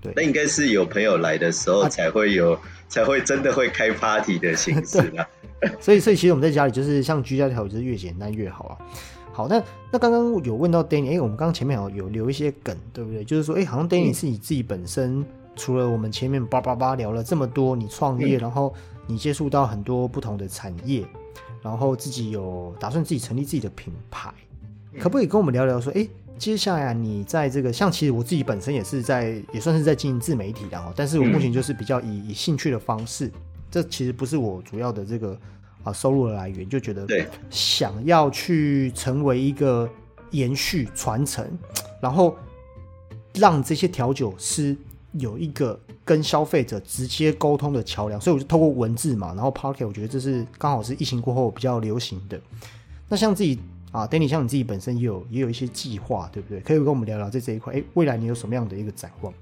[0.00, 5.24] 对那应该是有朋友来的时候啊才会有，才会真的会开 party 的形式啊。
[5.80, 8.78] 所以，所以其实我们在家里就是像居家调酒，就是越简单越好啊。
[9.32, 13.24] 好，那那刚刚有问到 Danny，哎、我们刚刚前面有有留一些梗，对不对？
[13.24, 18.74] 就是说，哎、好像 Danny 嗯是你自己本身，除了我们前面叭叭叭聊了这么多，你创业，嗯然后
[19.12, 21.04] 你接触到很多不同的产业，
[21.60, 24.32] 然后自己有打算自己成立自己的品牌，
[24.92, 24.98] 嗯。
[24.98, 33.30] 可不可以跟我们聊聊说，哎、接下来啊你在这个像其实我自己本身也是在也算是在经营自媒体的哈，但是我目前就是比较以以兴趣的方式，
[33.70, 35.38] 这其实不是我主要的这个
[35.84, 37.06] 啊收入的来源，就觉得
[37.50, 39.88] 想要去成为一个
[40.30, 41.46] 延续传承，
[42.00, 42.34] 然后
[43.34, 44.76] 让这些调酒师
[45.12, 52.40] 有一个跟消费者直接沟通的桥梁，所以我就透过文字嘛，然后 p o c k e t 我觉得这是刚好是疫情过后比较流行的。
[53.08, 53.58] 那像自己
[53.90, 56.60] 啊，Danny，像你自己本身也有也有一些计划，对不对？
[56.60, 59.32] 可以跟我们聊聊在这一块，哎，未来你有什么样的一个展望？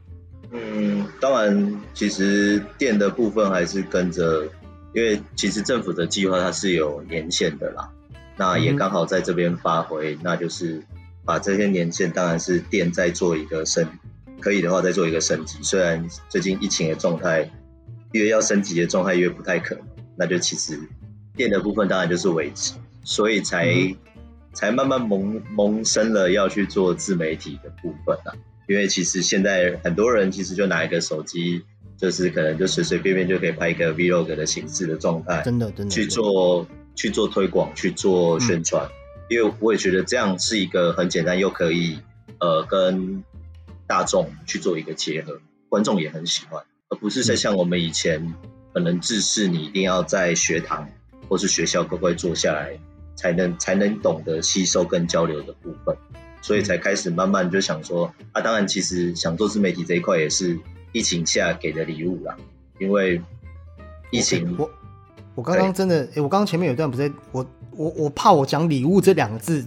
[0.50, 4.44] 嗯，当然，其实店的部分还是跟着，
[4.92, 7.88] 因为其实政府的计划它是有年限的啦，
[8.36, 10.82] 那也刚好在这边发挥，那就是
[11.24, 13.86] 把这些年限，当然是店再做一个升，
[14.40, 15.58] 可以的话再做一个升级。
[15.62, 17.50] 虽然最近疫情的状态
[18.12, 19.84] 越要升级的状态越不太可能，
[20.16, 20.78] 那就其实
[21.36, 22.74] 店的部分当然就是维持，
[23.04, 23.96] 所以才、嗯
[24.52, 28.34] 才慢慢萌萌生了要去做自媒体的部分啊。
[28.66, 31.62] 因为其实现在很多人其实就拿一个手机，
[31.96, 38.88] 就是可能就随随便便就可以拍一个 vlog 的形式的状态，真的真的去做去做推广，去做宣传。
[39.28, 42.00] 因为我也觉得这样是一个很简单又可以
[42.40, 43.22] 呃跟
[43.90, 48.32] 大众去做一个结合，观众也很喜欢，而不是在像我们以前
[48.72, 50.88] 可能制式你一定要在学堂
[51.28, 52.78] 或是学校乖乖坐下来
[53.16, 55.96] 才能才能懂得吸收跟交流的部分，
[56.40, 60.56] 所以才开始慢慢就想说啊，当然其实想做自媒体这一块也是
[60.92, 62.36] 疫情下给的礼物啦，
[62.78, 63.20] 因为
[64.12, 64.70] 疫情我
[65.34, 69.66] 我刚刚真的，哎，我刚刚前面有一段不是我我我怕我讲礼物这两个字，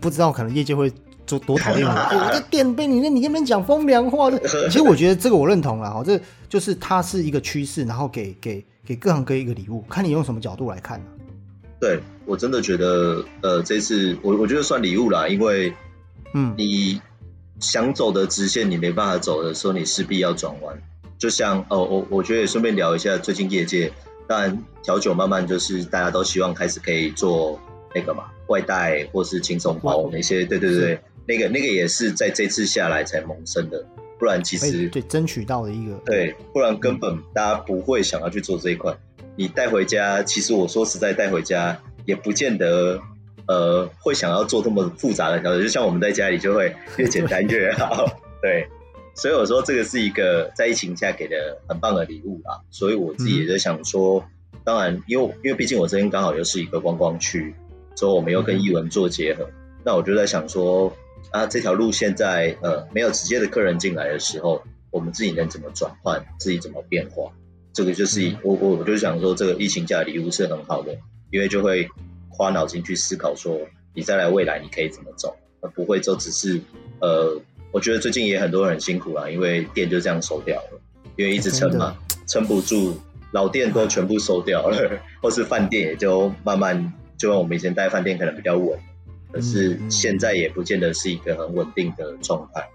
[0.00, 0.92] 不知道可能业界会
[1.26, 1.92] 多多讨厌我。
[2.16, 4.38] 我在店被你那你那边讲风凉话的，
[4.70, 11.06] 其实我觉得这个我认同了哈，这就是它是一个趋势，然后给给给各行各业一个礼物，看你用什么角度来看呢？
[11.78, 15.74] 对我真的觉得，呃，这次我我觉得算礼物啦，因为
[16.32, 17.00] 嗯，你
[17.60, 20.76] 想走的直线你没办法走的时候，你势必要转弯。
[21.18, 23.92] 就像哦，我我觉得也顺便聊一下最近业界。
[24.26, 27.58] 当然，调酒慢慢就是大家都希望开始可以做
[27.94, 33.84] 那个嘛，外带或是轻松包那些，对对对，那个那个也是在这次下来才萌生的，
[34.18, 38.96] 不然其实对争取到了一个对，不然根本大家不会想要去做这一块。
[39.36, 43.00] 你带回家，其实我说实在带回家也不见得
[43.46, 48.06] 呃会想要做这么复杂的调整，就像我们在家里就会越简单越好，
[48.40, 48.66] 对。
[49.18, 54.22] 所以我说这个是一个在疫情下给的很棒的礼物啦，所以我自己也在想说，
[54.62, 57.54] 当然，因为因为毕竟我这边刚好又是一个观光区，
[57.94, 59.48] 所以我们又跟艺文做结合，
[59.82, 60.94] 那我就在想说，
[61.30, 67.32] 啊，这条路现在呃没有直接的客人进来的时候，我们自己能怎么转换，自己怎么变化，
[67.72, 70.96] 这个就是我我我就想说，这个疫情下的礼物是很好的，
[71.30, 71.88] 因为就会
[72.28, 73.58] 花脑筋去思考说，
[73.94, 76.60] 你再来未来你可以怎么走，而不会就只是
[77.00, 77.40] 呃。
[77.72, 80.80] 我觉得最近也很多人很辛苦啦，因为店就这样收掉了，
[81.16, 81.94] 因为一直撑嘛，
[82.26, 82.96] 撑不住，
[83.32, 88.78] 老店都全部收掉了，或是饭店也就慢慢，就像我们以前带饭店可能比较稳，
[89.32, 92.68] 可是现在也不见得是一个很稳定的状态。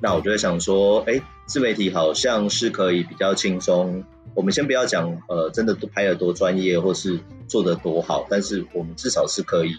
[0.00, 4.04] 那我就在想说，哎，自媒体好像是可以比较轻松。
[4.34, 7.18] 我们先不要讲，呃，真的拍的多专业，或是
[7.48, 9.74] 做的多好，但是我们至少是可以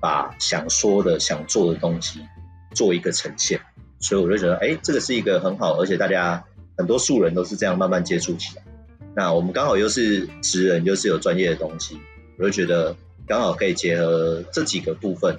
[0.00, 2.20] 把想说的、想做的东西
[2.74, 3.60] 做一个呈现。
[3.98, 6.44] 所以我就觉得，哎，这个是一个很好，而且大家
[6.76, 8.62] 很多素人都是这样慢慢接触起来。
[9.14, 11.96] 那我们刚好又是职人，又是有专业的东西，
[12.38, 12.94] 我就觉得
[13.26, 15.38] 刚好可以结合这几个部分，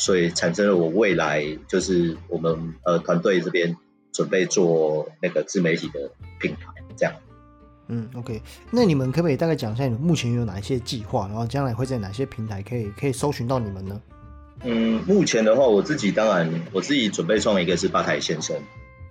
[0.00, 3.76] 所以产生了我未来就是我们呃团队这边
[4.12, 6.10] 准备做那个自媒体的
[6.40, 7.14] 品牌这样。
[7.88, 14.00] 嗯，OK，那你们可不可以大概讲一下你们目前有哪一些计划，然后将来会在哪些平台可以可以搜寻到你们呢？
[14.62, 18.56] 嗯，目前的话，我自己当然我自己准备创一个是吧台先生。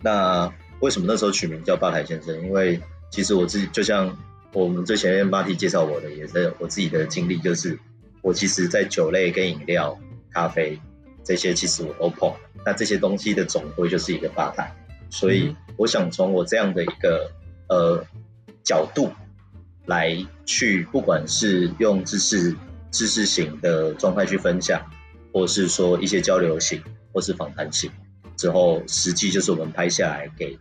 [0.01, 2.33] 那为什么那时候取名叫吧台先生？
[2.41, 2.79] 因为
[3.11, 4.17] 其实我自己就像
[4.53, 7.77] 我们最前面马蒂介绍我的，也是我自己的经历，就是
[8.21, 9.97] 我其实在酒类跟饮料、
[10.31, 10.79] 咖啡
[11.23, 12.33] 这些其实我都碰。
[12.65, 14.75] 那这些东西的总归就是一个吧台，
[15.09, 17.31] 所以我想从我这样的一个
[17.67, 18.03] 呃
[18.63, 19.09] 角度
[19.85, 20.15] 来
[20.45, 22.55] 去，不管是用知识
[22.91, 24.81] 知识型的状态去分享。
[25.31, 26.81] 或是说一些交流型，
[27.13, 27.91] 或是访谈型，
[28.35, 30.57] 之后实际就是我们拍下来给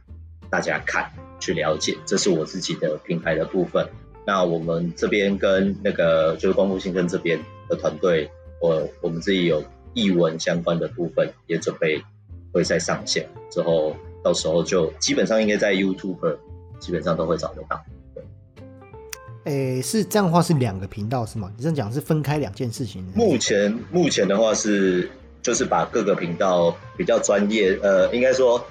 [0.51, 3.89] 大家看，去了解，这是我自己的品牌的部分。
[4.27, 9.63] 那我们这边跟那个就是光复新生这边的团队，我我们自己有
[9.95, 12.03] 译文相关的部分也准备
[12.53, 16.37] 会再上线，之后到时候就基本上应该在 YouTube
[16.79, 17.81] 基本上都会找得到。
[19.45, 21.51] 诶，是这样的话是两个频道是吗？
[21.57, 23.03] 你这样讲是分开两件事情。
[23.15, 25.09] 目前目前的话是
[25.41, 28.63] 就是把各个频道比较专业，呃，应该说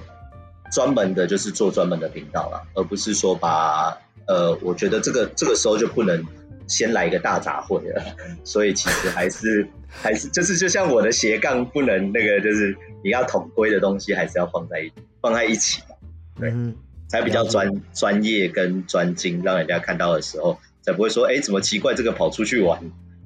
[0.71, 3.97] 专门的，就是做专门的频道了，而不是说把
[4.27, 6.23] 呃，我觉得这个这个时候就不能
[6.67, 8.03] 先来一个大杂烩了，
[8.43, 15.81] 所以其实还是 还是就是就像我的斜杠不能那个，就是你要统归的东西还是要放在放在一起，
[16.39, 16.53] 对，
[17.07, 20.57] 才比较专专业跟专精，让人家看到的时候。
[20.79, 21.93] 才不会说，哎，怎么奇怪？
[21.93, 22.79] 这个跑出去玩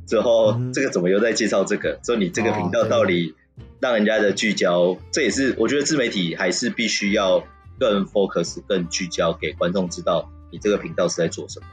[0.08, 2.00] 之后，这个怎么又在介绍这个？
[2.04, 3.36] 说你这个频道到底
[3.80, 7.46] 让人家的聚焦，这也是我觉得自媒体还是必须要
[7.80, 11.68] 更 focus、更聚焦，给观众知道你这个频道是在做什么。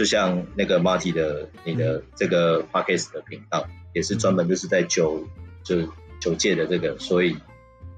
[0.00, 5.22] 就像那个 Marty 的你的这个 Podcast 的频道，也是专门就是在酒
[5.62, 5.76] 就
[6.18, 7.36] 酒界的这个，所以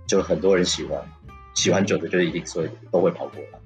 [0.09, 1.00] 就很多人喜欢，
[1.55, 3.61] 喜欢酒的就一定所以都会跑过来。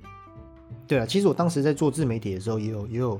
[0.87, 3.19] 对啊，其实我当时在做自媒体的时候，也有也有，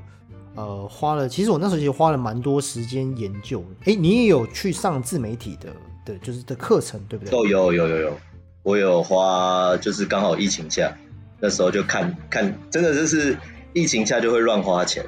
[0.55, 1.27] 呃，花了。
[1.27, 3.65] 其实我那时候其实花了蛮多时间研究。
[3.87, 5.71] 哎，你也有去上自媒体的
[6.05, 7.31] 的，就是的课程，对不对？
[7.31, 8.19] 都有有有有，
[8.65, 10.95] 我有花，就是刚好疫情下，
[11.41, 13.35] 那时候就看看，真的就是
[13.77, 15.05] 疫情下就会乱花钱，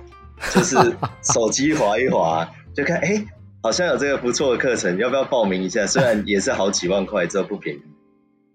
[0.54, 0.76] 就是
[1.22, 2.46] 手机划一划，
[2.76, 3.24] 就看，哎，
[3.62, 5.86] 好像有这个不错的课程，要不要报名一下？
[5.86, 7.82] 虽然也是好几万块，这不便宜。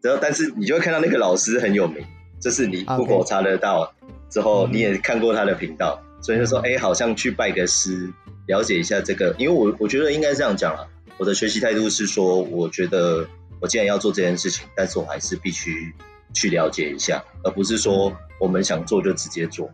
[0.04, 2.06] 然后，但是你就会看到那个老师很有名。
[2.40, 3.92] 就是你 Google 查得到
[4.30, 8.08] 之后，你也看过他的频道，所以就说，哎，好像去拜个师，
[8.46, 9.34] 了解一下这个。
[9.40, 10.88] 因为我我觉得应该这样讲了，
[11.18, 13.26] 我的学习态度是说，我觉得
[13.60, 15.92] 我既然要做这件事情，但是我还是必须
[16.34, 19.72] 去了解一下，而不是说我们想做就直接做。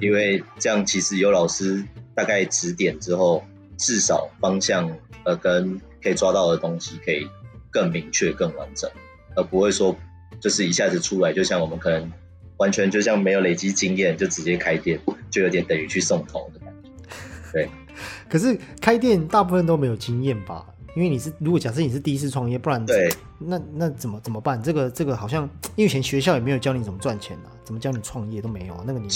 [0.00, 1.84] 因为这样其实有老师
[2.14, 3.42] 大概指点之后，
[3.76, 4.90] 至少方向
[5.24, 7.26] 呃跟可以抓到的东西可以
[7.70, 8.90] 更明确、更完整，
[9.36, 9.94] 而不会说
[10.40, 12.10] 就是一下子出来，就像我们可能
[12.56, 14.98] 完全就像没有累积经验就直接开店，
[15.30, 16.90] 就有点等于去送头的感觉。
[17.52, 17.68] 对，
[18.28, 20.66] 可是开店大部分都没有经验吧？
[20.96, 23.08] 因为你是如果假设你是第一次创业，不然对，
[23.38, 24.62] 那那怎么怎么办？
[24.62, 25.42] 这个这个好像
[25.74, 29.08] 因为以前学校也没有教你怎么赚钱啊，怎么教你创业都没有啊，那个你。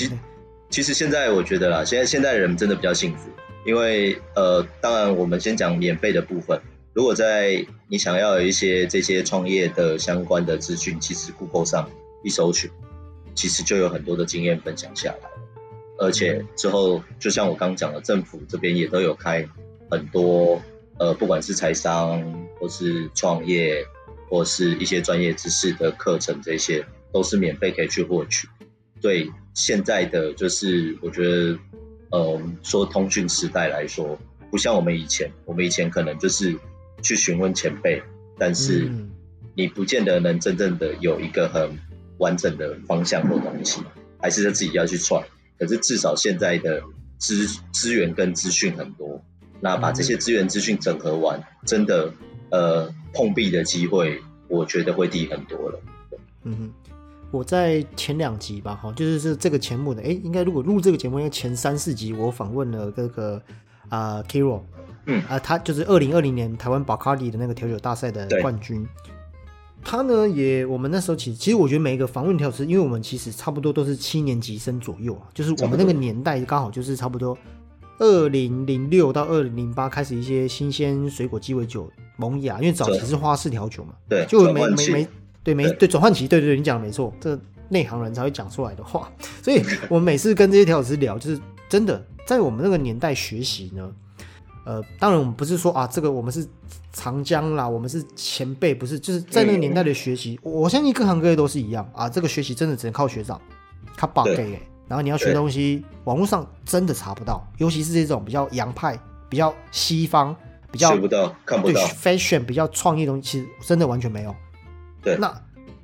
[0.71, 3.29] 其实现在我觉得啦，现在现在人真的比较幸福，
[3.67, 6.61] 因为呃，当然我们先讲免费的部分。
[6.93, 11.91] 如果在你想要有一些这些创业的相关的资讯，其实 Google 上
[12.23, 12.71] 一搜寻，
[13.35, 15.29] 其实就有很多的经验分享下来。
[15.99, 19.47] 而且之后就像我刚讲的，政府这边也都有开
[19.91, 20.63] 很多
[20.99, 23.85] 呃，不管是财商或是创业
[24.29, 28.49] 或是一些专业知识的课程，这些都是免费可以去获取。
[29.01, 31.59] 对现在的就是，我觉得，
[32.11, 34.19] 呃，说通讯时代来说，
[34.51, 36.57] 不像我们以前，我们以前可能就是
[37.03, 38.03] 去询问前辈，
[38.39, 38.91] 但是
[39.55, 41.79] 你不见得能真正的有一个很
[42.19, 43.83] 完整的方向或东西，
[44.19, 45.23] 还是自己要去创。
[45.59, 46.83] 可是至少现在的
[47.19, 49.23] 资资源跟资讯很多，
[49.61, 52.13] 那把这些资源资讯整合完，真的，
[52.51, 55.81] 呃，碰壁的机会，我觉得会低很多了。
[56.45, 56.90] 嗯哼。
[57.31, 63.41] 我在前两集吧，哈，就是是这个节目的，哎，应该如果录这个节目，应该前三四集我访问了这个
[63.89, 64.63] 啊，Kiro，
[65.07, 68.85] 嗯，啊，他就是二零二零年台湾宝卡迪的那个调酒大赛的冠军。
[69.83, 77.39] 他呢，也我们那时候其实，其实我觉得每一个访问调酒师，因为我们其实差不多都是七年级生左右啊，就是我们那个年代刚好就是差不多
[77.99, 85.09] 二零零六到二零零八开始一些新鲜水果鸡尾酒萌芽，因为早期是花式调酒嘛，对，就没没没。
[85.43, 87.39] 对，没对转换期，对对对，你讲的没错，这
[87.69, 89.11] 内行人才会讲出来的话。
[89.43, 93.91] 所以我们每次跟这些调酒师聊，就是真的在我们那个年代学习呢。
[94.67, 96.47] 呃，当然我们不是说啊，这个我们是
[96.93, 100.39] 长江啦，我们是前辈，不是，就是在那个年代的学习。
[100.43, 103.41] 我相信各行各业都是一样啊，这个学习真的只能靠学长，
[103.97, 104.61] 他把给。
[104.87, 110.37] 然后你要学东西，网络上真的查不到，尤其是这种比较洋派、比较西方、
[110.71, 114.35] 比较学不到、看不到、fashion 比较创意东西，其实真的完全没有。
[115.03, 115.33] 对，那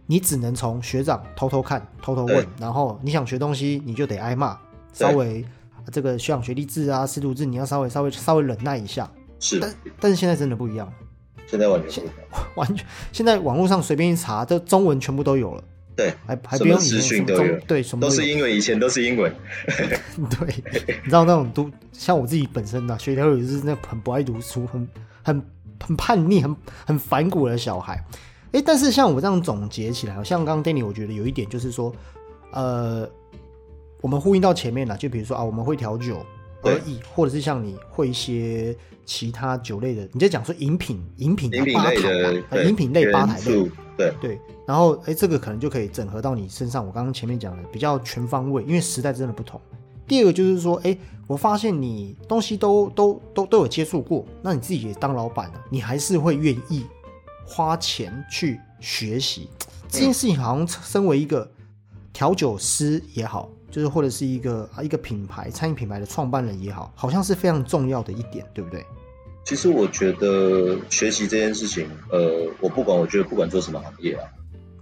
[0.07, 4.59] 你只能从学长偷偷看、偷偷问，然后你想学东西，你就得挨骂，
[4.93, 5.45] 稍微
[5.91, 9.11] 这个学长学历制啊、师徒制，你要稍微稍微稍微忍耐一下。
[9.39, 10.93] 是，但但是现在真的不一样了，
[11.47, 12.05] 现在完全
[12.57, 15.65] 完全现在网络上随便一查，这中文全部都有了。
[15.97, 19.35] 对，还还不用资讯都有，对，什么都是英文，以前都是英文。
[19.67, 20.55] 对，
[20.87, 24.87] 你知道那种读，像我自己本身的学条也是那很不爱读书、很
[25.23, 25.43] 很
[25.83, 26.55] 很叛逆、很
[26.87, 28.05] 很反骨的小孩。
[28.57, 31.93] 哎，但是像我这样总结起来，像刚刚 Danny，我觉得有一点就是说，
[32.53, 33.07] 呃，
[34.01, 36.25] 我们呼应到前面了，就比如说啊，我们会调酒
[36.63, 44.41] 而已，或者是像你会一些其他酒类的，你在讲说饮品、饮品吧台、饮品类吧台类，对对。
[44.65, 46.85] 然后哎，这个可能就可以整合到你身上。
[46.87, 49.61] 我刚刚前面讲的比较全方位，因为时代真的不同。
[50.09, 50.97] 第二个就是说，哎，
[51.27, 56.87] 我发现你东西都都都都有接触过，那你自己也当老板了，你还是会愿意。
[57.47, 59.49] 花钱去学习
[59.89, 61.49] 这件事情，好像身为一个
[62.13, 68.85] 调酒师也好，就是或者是一个啊一个品牌餐饮品牌的创办人也好，好像是非常重要的一点，对不对？
[69.45, 74.29] 其实我觉得学习这件事情，呃，我不管，我觉得不管做什么行业啊，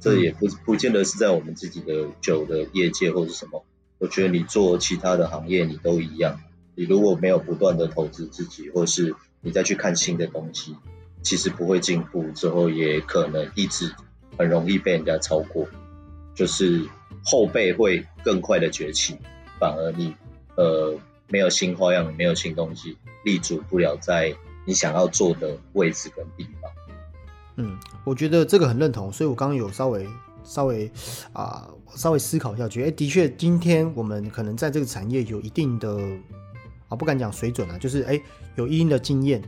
[0.00, 3.62] 这也不不见得是在我们自己的酒的业界或者什么。
[3.98, 6.40] 我觉得你做其他的行业，你都一样。
[6.74, 10.74] 你如果没有不断的投资自己，或是你再去看新的东西。
[11.25, 13.91] 其实不会进步，之后也可能一直
[14.39, 15.66] 很容易被人家超过，
[16.35, 16.87] 就是
[17.25, 19.16] 后辈会更快的崛起，
[19.59, 20.14] 反而你
[20.57, 20.95] 呃
[21.29, 26.70] 没有新花样，没有新东西，立足不了在你想要做的位置跟地方。
[27.57, 30.07] 嗯，我觉得这个很认同，所以我刚刚有稍微
[30.45, 30.91] 稍微
[31.33, 35.99] 啊稍微思考一下，觉得的确今天我们可能在这个产业有一定的
[36.89, 38.20] 啊不敢讲水准啊，就是哎
[38.57, 39.43] 有一定的经验。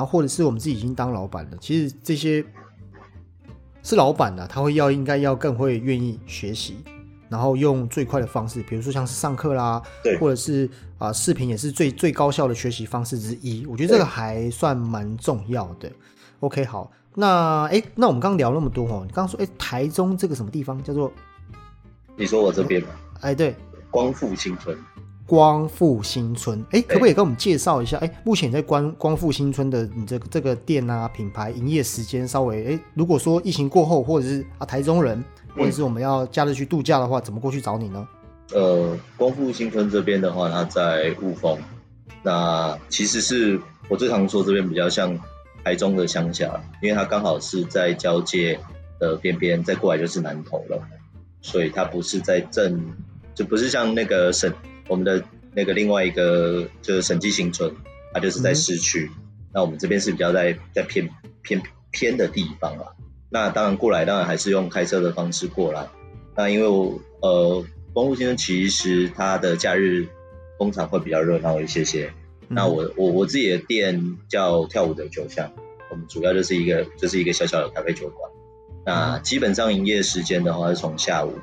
[0.00, 2.42] 然后或者是我们自己已经当老板了，其实这些
[3.82, 6.78] 是老板呢，他会要应该要更会愿意学习，
[7.28, 13.66] 然后用最快的方式，比如说像是上课啦，对，或者是啊视频也是最最高效的学习方式之一。
[13.66, 15.92] 我觉得这个还算蛮重要的。
[16.38, 21.12] OK，好，那哎，那我们刚刚聊那么多哦，你刚刚说哎台中这个什么地方叫做？
[22.16, 22.88] 你说我这边吗？
[23.20, 23.54] 哎，对，
[23.90, 24.74] 光复新村。
[25.30, 26.60] 光复新村。
[26.72, 27.96] 哎，可不可以跟我们介绍一下？
[27.98, 35.24] 哎，目前在光光复新村的你这个这个店啊，品牌营业时间稍微哎，如果说疫情过后，或者是啊台中人，
[35.54, 38.08] 或者是我们要假日去度假的话，怎么过去找你呢？
[38.52, 41.56] 呃，光复新村这边的话，它在雾峰。
[42.24, 45.16] 那其实是我最常说这边比较像
[45.62, 48.58] 台中的乡下，因为它刚好是在交界
[48.98, 50.82] 的边边，再过来就是南投了，
[51.40, 52.84] 所以它不是在正，
[53.32, 54.52] 就不是像那个省
[54.90, 55.24] 我们的
[55.54, 57.72] 那个另外一个就是审计新村，
[58.12, 59.10] 它就是在市区。
[59.54, 61.08] 那我们这边是比较在在偏
[61.40, 62.92] 偏偏的地方啊。
[63.30, 65.88] 那当然过来，当然还是用开车的方式过来。
[66.36, 67.64] 那因为我呃。
[67.92, 70.06] 光复新村其实它的假日
[70.60, 72.12] 通常会比较热闹一些些。
[72.46, 75.50] 那我我我自己的店叫跳舞的酒巷，
[75.90, 78.30] 我们主要就是一个就是一个小小的咖啡酒馆。
[78.86, 81.34] 那基本上营业时间的话是从下午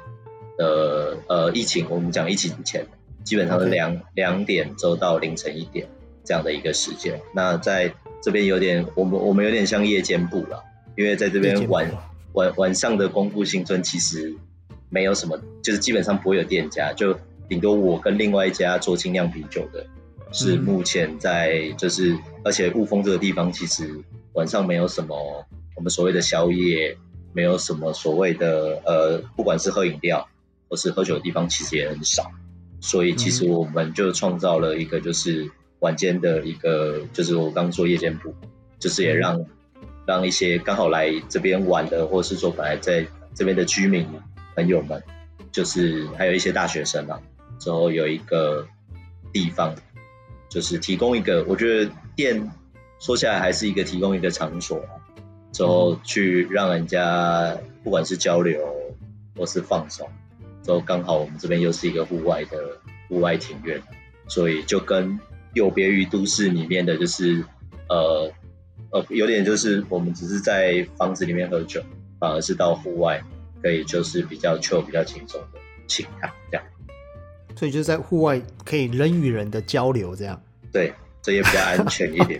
[0.57, 2.87] 的呃疫情我们讲疫情前，
[3.27, 5.87] 基本上是两两点走到凌晨一点
[6.23, 7.19] 这样的一个时间。
[7.35, 10.63] 那在这边有点我们我们有点像夜间部了，
[10.95, 11.91] 因为在这边晚
[12.33, 14.35] 晚晚上的光复新村其实。
[14.89, 17.13] 没有什么，就是基本上不会有店家，就
[17.49, 19.85] 顶多我跟另外一家做精酿啤酒的，
[20.31, 23.99] 是目前在就是，而且雾峰这个地方其实
[24.31, 26.97] 晚上没有什么我们所谓的宵夜，
[27.33, 30.29] 没有什么所谓的呃，不管是喝饮料
[30.69, 32.31] 或是喝酒的地方，其实也很少，
[32.79, 35.49] 所以其实我们就创造了一个就是
[35.79, 38.33] 晚间的一个，就是我刚说夜间部，
[38.79, 39.45] 就是也让
[40.05, 44.07] 让一些刚好来这边玩的，或是说本来在这边的居民。
[44.55, 45.03] 朋友们，
[45.51, 47.21] 就是还有一些大学生啊，
[47.59, 48.67] 之后有一个
[49.31, 49.75] 地方，
[50.49, 52.49] 就是提供一个，我觉得店
[52.99, 54.83] 说起来还是一个提供一个场所，
[55.51, 58.59] 之后去让人家不管是交流
[59.35, 60.09] 或是放松，
[60.67, 63.81] 之后刚好我们这边又是一个户外的户外庭院，
[64.27, 65.19] 所以就跟
[65.53, 67.43] 有别于都市里面的就是
[67.89, 68.31] 呃
[68.91, 71.81] 呃有点就是我们只是在房子里面喝酒，
[72.19, 73.19] 反而是到户外。
[73.59, 76.63] 可以就是比较 chill、比较轻松的情感这样，
[77.55, 80.39] 所以就是在户外可以人与人的交流这样。
[80.71, 80.93] 对，
[81.23, 82.39] 这也比较安全一点。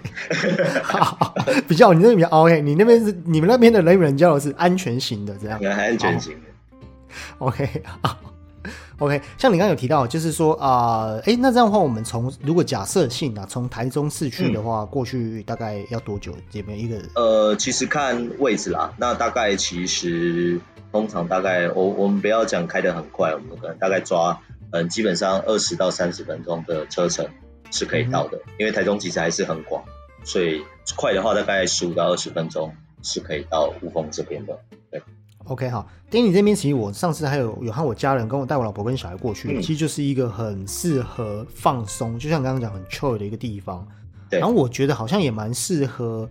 [1.68, 5.60] 比较你那边比较 OK，你那边是你们那边的人与人交流是安全型的这样。
[5.66, 6.40] 安全型的。
[7.40, 7.84] OK。
[9.00, 16.36] OK，像你刚刚有提到，就是说啊，哎，那这样的话，我们从如果假设性啊，从台中市区的话，过去大概要多久？
[16.50, 20.60] 这边一个呃，其实看位置啦，那大概其实
[20.92, 24.38] 通常大概我我们不要讲开的很快，我们可能大概抓
[24.72, 27.26] 嗯，基本上二十到三十分钟的车程
[27.72, 29.82] 是可以到的，因为台中其实还是很广，
[30.26, 30.62] 所以
[30.98, 34.60] 快的话大概十五到二十分钟是可以到雾峰这边的。
[34.92, 35.02] 对。
[35.48, 43.88] OK 好，丁你这边其实我上次还有有和我家人跟我带我老婆跟小孩过去，其实就是一个很适合放松，就像刚刚讲很 chill 的一个地方。
[44.30, 46.30] 然后我觉得好像也蛮适合，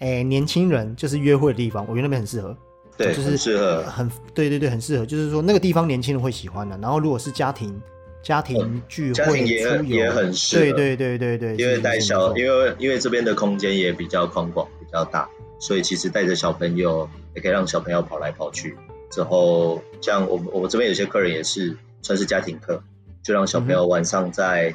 [0.00, 2.56] 哎，年轻人就是约会的地方，我觉得那边很适合。
[2.96, 6.76] 对，就是适合，很对对对，很适合，就是说那个地方年轻人会喜欢的。
[6.78, 7.80] 然后如果是家庭
[8.24, 15.28] 家庭聚会也也很适合，对对对对对，因为带小，因为因为这边的空间也比较宽广，比较大。
[15.58, 18.76] 所以其实带着小朋友也可以让小朋友跑来跑去。
[19.10, 22.82] 之后像我们我们这边有些客人也是算是家庭客，
[23.22, 24.74] 就让小朋友晚上在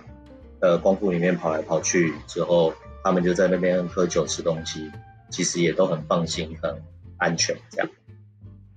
[0.60, 2.14] 呃光复里面跑来跑去。
[2.28, 2.74] 之后
[3.04, 4.92] 他们就在那边喝酒吃东西，
[5.30, 6.76] 其实也都很放心很
[7.18, 7.90] 安全这样，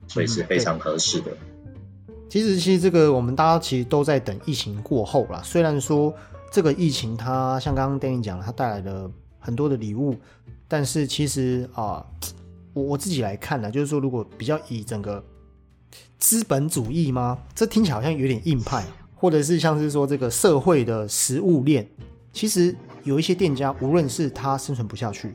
[0.07, 1.31] 所以是非常合适的。
[2.29, 5.41] 其实其实这个我们大家其实都在等疫情过后啦。
[5.43, 6.15] 虽然说
[6.53, 10.15] 这个疫情它像刚刚电影讲，它带来了很多的礼物。
[10.69, 12.05] 但是其实啊，
[12.73, 15.25] 我我自己来看呢，就是说，如果比较以整个
[16.19, 17.39] 资本主义吗？
[17.55, 21.89] 这听起来好像有点硬派，或者是像是说这个社会的食物链，
[22.33, 25.35] 其实有一些店家，无论是他生存不下去，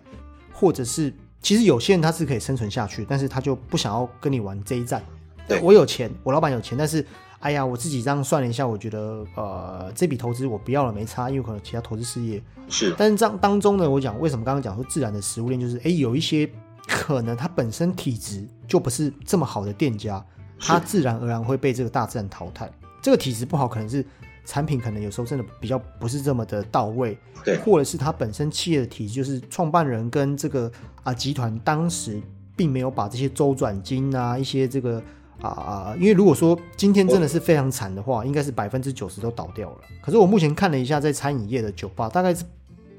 [0.52, 5.04] 或者是其实有些人他是可以生存下去，但是他就不想要跟你玩这一战。
[5.48, 7.06] 对我有钱，我老板有钱，但是。
[7.42, 12.94] 哎呀，我自己这样算了一下，我觉得呃，这笔投资我不要了，没差，因为可能其他投资事业是。
[12.96, 16.48] 但是这样当中呢，我讲为什么刚刚讲说自然的食物链，就是哎，有一些
[16.88, 20.24] 可能它本身体质就不是这么好的店家，
[20.60, 22.72] 他自然而然会被这个大自然淘汰。
[23.02, 24.06] 这个体质不好，可能是
[24.46, 30.72] 产品可能有时候真的比较不是这么的到位，对，或者是它本身企业的体质，就是创办人跟这个
[31.02, 32.22] 啊集团当时
[32.56, 35.02] 并没有把这些周转金啊一些这个。
[35.42, 35.96] 啊啊！
[36.00, 39.78] 因为如果说今天真的是非常惨的话，应该是百分之九十都倒掉了。
[40.02, 42.44] 可是我目前看了一下，在餐饮业的酒吧，大概是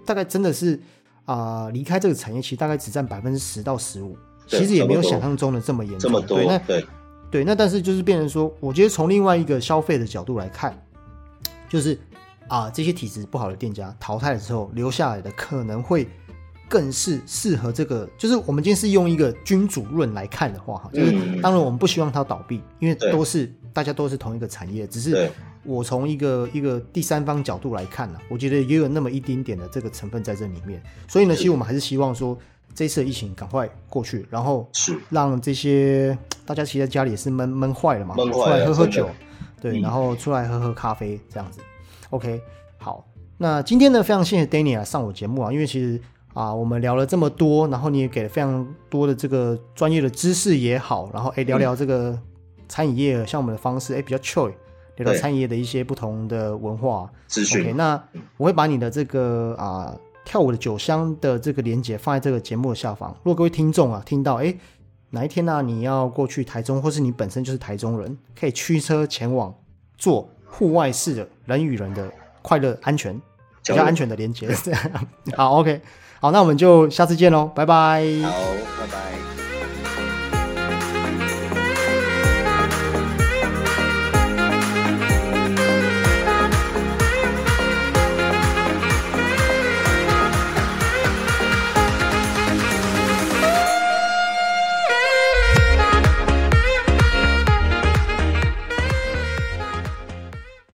[0.04, 0.80] 大概真的是
[1.24, 4.16] 啊，离开这个产业，其实大概只占百分之十到十五，
[4.46, 6.00] 其实也没有想象中的这么严重。
[6.00, 6.86] 这么多，对，那对
[7.30, 10.76] 对，那但是就是变成说，我觉得从另外一个消费的角度来看，
[11.68, 11.98] 就是
[12.48, 16.08] 啊这些体质不好的店家淘汰了之后，留下来的可能会
[16.72, 18.08] 更是适合这个。
[18.16, 25.30] 就是我们今天是用一个君主论来看的话，哈，就是嗯当然我们不希望它倒闭，因为都是大家都是同一个产业，只是
[25.64, 30.82] 我从一个一个第三方角度来看呢、我觉得也有那么一丁点的这个成分在这里面。
[31.06, 32.36] 所以呢，其实我们还是希望说，
[32.74, 36.16] 这次的疫情赶快过去，然后是让这些
[36.46, 39.10] 大家其实在家里也是闷闷坏了嘛，闷出来喝喝酒，
[39.60, 41.60] 对，嗯然后出来喝喝咖啡这样子。
[42.10, 42.40] OK，
[42.78, 43.06] 好，
[43.38, 46.00] 那今天呢，非常谢谢 Danny 来上我节目啊，因为其实
[46.34, 52.18] 啊，我们聊了这么多，然后你也给了非常多的这个专业的知识也好，然后哎聊聊这个
[52.68, 54.52] 餐饮业像我们的方式，哎比较 chill，
[54.96, 57.10] 聊聊餐饮业的一些不同的文化。
[57.26, 58.02] 资 OK，讯，那
[58.36, 63.10] 我会把你的这个啊跳舞的酒香的这个连接放在这个节目的下方。
[63.22, 64.54] 如果各位听众啊听到哎
[65.10, 69.54] 哪一天呢、你要过去台中，或是你本身就是台中人，可以驱车前往
[69.98, 72.10] 做户外式的人与人的
[72.40, 73.14] 快乐、安全、
[73.62, 74.48] 比较安全的连接。
[74.64, 74.80] 这 样
[75.36, 75.82] 好，OK，
[76.22, 78.04] 好，那我们就下次见喽，拜拜。
[78.22, 78.30] 好，
[78.78, 79.31] 拜拜。